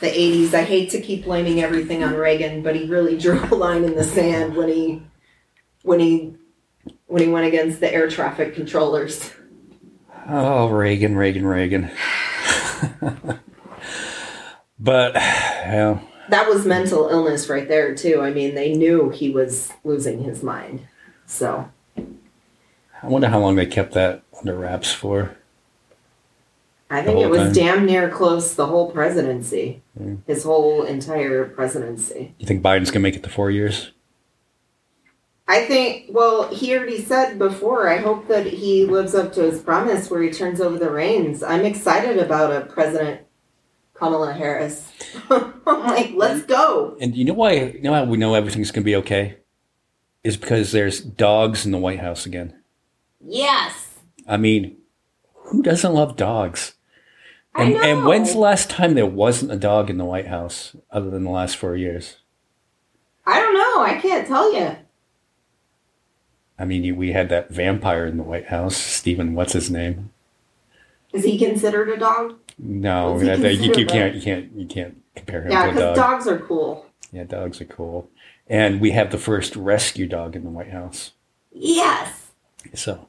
the 0.00 0.06
80s. 0.06 0.54
I 0.54 0.62
hate 0.62 0.90
to 0.90 1.00
keep 1.00 1.24
blaming 1.24 1.60
everything 1.60 2.02
on 2.02 2.14
Reagan, 2.14 2.62
but 2.62 2.74
he 2.74 2.86
really 2.86 3.18
drew 3.22 3.38
a 3.38 3.54
line 3.54 3.84
in 3.84 3.94
the 3.94 4.04
sand 4.04 4.56
when 4.56 4.68
he 4.68 5.02
when 5.82 6.00
he 6.00 6.34
when 7.06 7.22
he 7.22 7.28
went 7.28 7.46
against 7.46 7.80
the 7.80 7.92
air 7.92 8.08
traffic 8.08 8.54
controllers. 8.54 9.32
Oh, 10.28 10.68
Reagan, 10.68 11.16
Reagan, 11.16 11.44
Reagan. 11.44 11.90
but 14.78 15.14
yeah, 15.14 15.98
That 16.28 16.48
was 16.48 16.64
mental 16.64 17.08
illness 17.08 17.48
right 17.48 17.68
there 17.68 17.94
too. 17.94 18.22
I 18.22 18.30
mean, 18.30 18.54
they 18.54 18.72
knew 18.72 19.10
he 19.10 19.28
was 19.30 19.72
losing 19.84 20.22
his 20.22 20.42
mind. 20.42 20.86
So, 21.30 21.70
I 21.96 23.06
wonder 23.06 23.28
how 23.28 23.38
long 23.38 23.54
they 23.54 23.64
kept 23.64 23.94
that 23.94 24.24
under 24.36 24.56
wraps 24.56 24.92
for. 24.92 25.36
I 26.90 27.02
think 27.02 27.20
it 27.20 27.30
was 27.30 27.38
time? 27.38 27.52
damn 27.52 27.86
near 27.86 28.10
close 28.10 28.56
the 28.56 28.66
whole 28.66 28.90
presidency. 28.90 29.80
Mm. 29.98 30.18
His 30.26 30.42
whole 30.42 30.82
entire 30.82 31.44
presidency. 31.44 32.34
You 32.38 32.46
think 32.48 32.64
Biden's 32.64 32.90
gonna 32.90 33.04
make 33.04 33.14
it 33.14 33.22
to 33.22 33.28
four 33.28 33.48
years? 33.48 33.92
I 35.46 35.64
think, 35.66 36.06
well, 36.10 36.48
he 36.48 36.76
already 36.76 37.00
said 37.00 37.38
before, 37.38 37.88
I 37.88 37.98
hope 37.98 38.26
that 38.26 38.46
he 38.46 38.84
lives 38.84 39.14
up 39.14 39.32
to 39.34 39.42
his 39.42 39.62
promise 39.62 40.10
where 40.10 40.22
he 40.22 40.30
turns 40.30 40.60
over 40.60 40.78
the 40.78 40.90
reins. 40.90 41.44
I'm 41.44 41.64
excited 41.64 42.18
about 42.18 42.52
a 42.52 42.66
President 42.66 43.20
Kamala 43.94 44.32
Harris. 44.32 44.90
I'm 45.30 45.62
like, 45.64 46.12
let's 46.14 46.42
go. 46.44 46.96
And 47.00 47.14
you 47.14 47.24
know 47.24 47.34
why? 47.34 47.52
You 47.52 47.82
know 47.82 47.94
how 47.94 48.04
we 48.04 48.16
know 48.16 48.34
everything's 48.34 48.72
gonna 48.72 48.84
be 48.84 48.96
okay? 48.96 49.36
Is 50.22 50.36
because 50.36 50.72
there's 50.72 51.00
dogs 51.00 51.64
in 51.64 51.72
the 51.72 51.78
White 51.78 52.00
House 52.00 52.26
again. 52.26 52.54
Yes. 53.24 53.88
I 54.28 54.36
mean, 54.36 54.76
who 55.34 55.62
doesn't 55.62 55.94
love 55.94 56.16
dogs? 56.16 56.74
I 57.54 57.64
And, 57.64 57.74
know. 57.74 57.80
and 57.82 58.04
when's 58.06 58.32
the 58.32 58.38
last 58.38 58.68
time 58.70 58.94
there 58.94 59.06
wasn't 59.06 59.50
a 59.52 59.56
dog 59.56 59.88
in 59.90 59.96
the 59.98 60.04
White 60.04 60.26
House 60.28 60.76
other 60.90 61.10
than 61.10 61.24
the 61.24 61.30
last 61.30 61.56
four 61.56 61.74
years? 61.74 62.18
I 63.26 63.40
don't 63.40 63.54
know. 63.54 63.82
I 63.82 63.98
can't 64.00 64.26
tell 64.26 64.54
you. 64.54 64.76
I 66.58 66.64
mean, 66.66 66.96
we 66.96 67.12
had 67.12 67.30
that 67.30 67.50
vampire 67.50 68.06
in 68.06 68.18
the 68.18 68.22
White 68.22 68.48
House, 68.48 68.76
Stephen. 68.76 69.34
What's 69.34 69.54
his 69.54 69.70
name? 69.70 70.10
Is 71.12 71.24
he 71.24 71.38
considered 71.38 71.88
a 71.88 71.96
dog? 71.96 72.34
No, 72.58 73.18
that, 73.20 73.40
that- 73.40 73.54
you, 73.54 73.72
you 73.74 73.86
can't, 73.86 74.14
you 74.14 74.20
can't, 74.20 74.52
you 74.52 74.66
can't 74.66 75.00
compare 75.16 75.42
him 75.42 75.50
Yeah, 75.50 75.64
to 75.64 75.70
a 75.70 75.72
because 75.74 75.96
dogs 75.96 76.26
are 76.28 76.38
cool. 76.38 76.86
Yeah, 77.10 77.24
dogs 77.24 77.60
are 77.60 77.64
cool. 77.64 78.08
And 78.50 78.80
we 78.80 78.90
have 78.90 79.12
the 79.12 79.18
first 79.18 79.54
rescue 79.54 80.08
dog 80.08 80.34
in 80.34 80.42
the 80.42 80.50
White 80.50 80.70
House. 80.72 81.12
Yes. 81.52 82.32
So, 82.74 83.08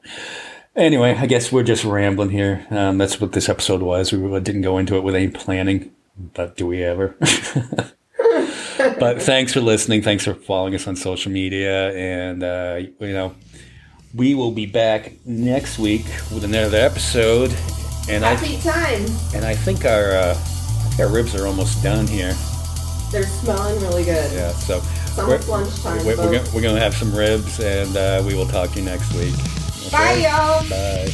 anyway, 0.76 1.16
I 1.18 1.26
guess 1.26 1.50
we're 1.50 1.64
just 1.64 1.84
rambling 1.84 2.30
here. 2.30 2.64
Um, 2.70 2.96
that's 2.96 3.20
what 3.20 3.32
this 3.32 3.48
episode 3.48 3.82
was. 3.82 4.12
We 4.12 4.18
really 4.18 4.40
didn't 4.40 4.62
go 4.62 4.78
into 4.78 4.96
it 4.96 5.02
with 5.02 5.16
any 5.16 5.28
planning, 5.28 5.90
but 6.16 6.56
do 6.56 6.68
we 6.68 6.84
ever? 6.84 7.16
but 9.00 9.20
thanks 9.20 9.52
for 9.52 9.60
listening. 9.60 10.00
Thanks 10.02 10.24
for 10.24 10.34
following 10.34 10.76
us 10.76 10.86
on 10.86 10.94
social 10.94 11.32
media. 11.32 11.92
And, 11.92 12.44
uh, 12.44 12.80
you 13.00 13.12
know, 13.12 13.34
we 14.14 14.34
will 14.36 14.52
be 14.52 14.66
back 14.66 15.12
next 15.24 15.76
week 15.76 16.04
with 16.32 16.44
another 16.44 16.78
episode. 16.78 17.52
And 18.08 18.24
I, 18.24 18.34
Happy 18.34 18.60
times. 18.60 19.34
and 19.34 19.44
I 19.44 19.56
think 19.56 19.84
our, 19.84 20.12
uh, 20.12 20.30
I 20.30 20.34
think 20.34 21.00
our 21.00 21.12
ribs 21.12 21.34
are 21.34 21.48
almost 21.48 21.82
done 21.82 22.06
here. 22.06 22.32
They're 23.10 23.26
smelling 23.26 23.80
really 23.82 24.04
good. 24.04 24.32
Yeah, 24.32 24.52
so 24.52 24.80
It's 25.18 25.46
we're, 25.46 25.56
lunchtime. 25.56 25.98
we're, 26.06 26.16
we're, 26.16 26.38
gonna, 26.38 26.50
we're 26.54 26.62
gonna 26.62 26.80
have 26.80 26.94
some 26.94 27.14
ribs 27.14 27.60
and 27.60 27.96
uh, 27.96 28.22
we 28.26 28.34
will 28.34 28.46
talk 28.46 28.70
to 28.70 28.78
you 28.78 28.84
next 28.84 29.12
week. 29.14 29.34
Bye, 29.90 30.14
y'all. 30.14 30.68
Bye. 30.68 31.12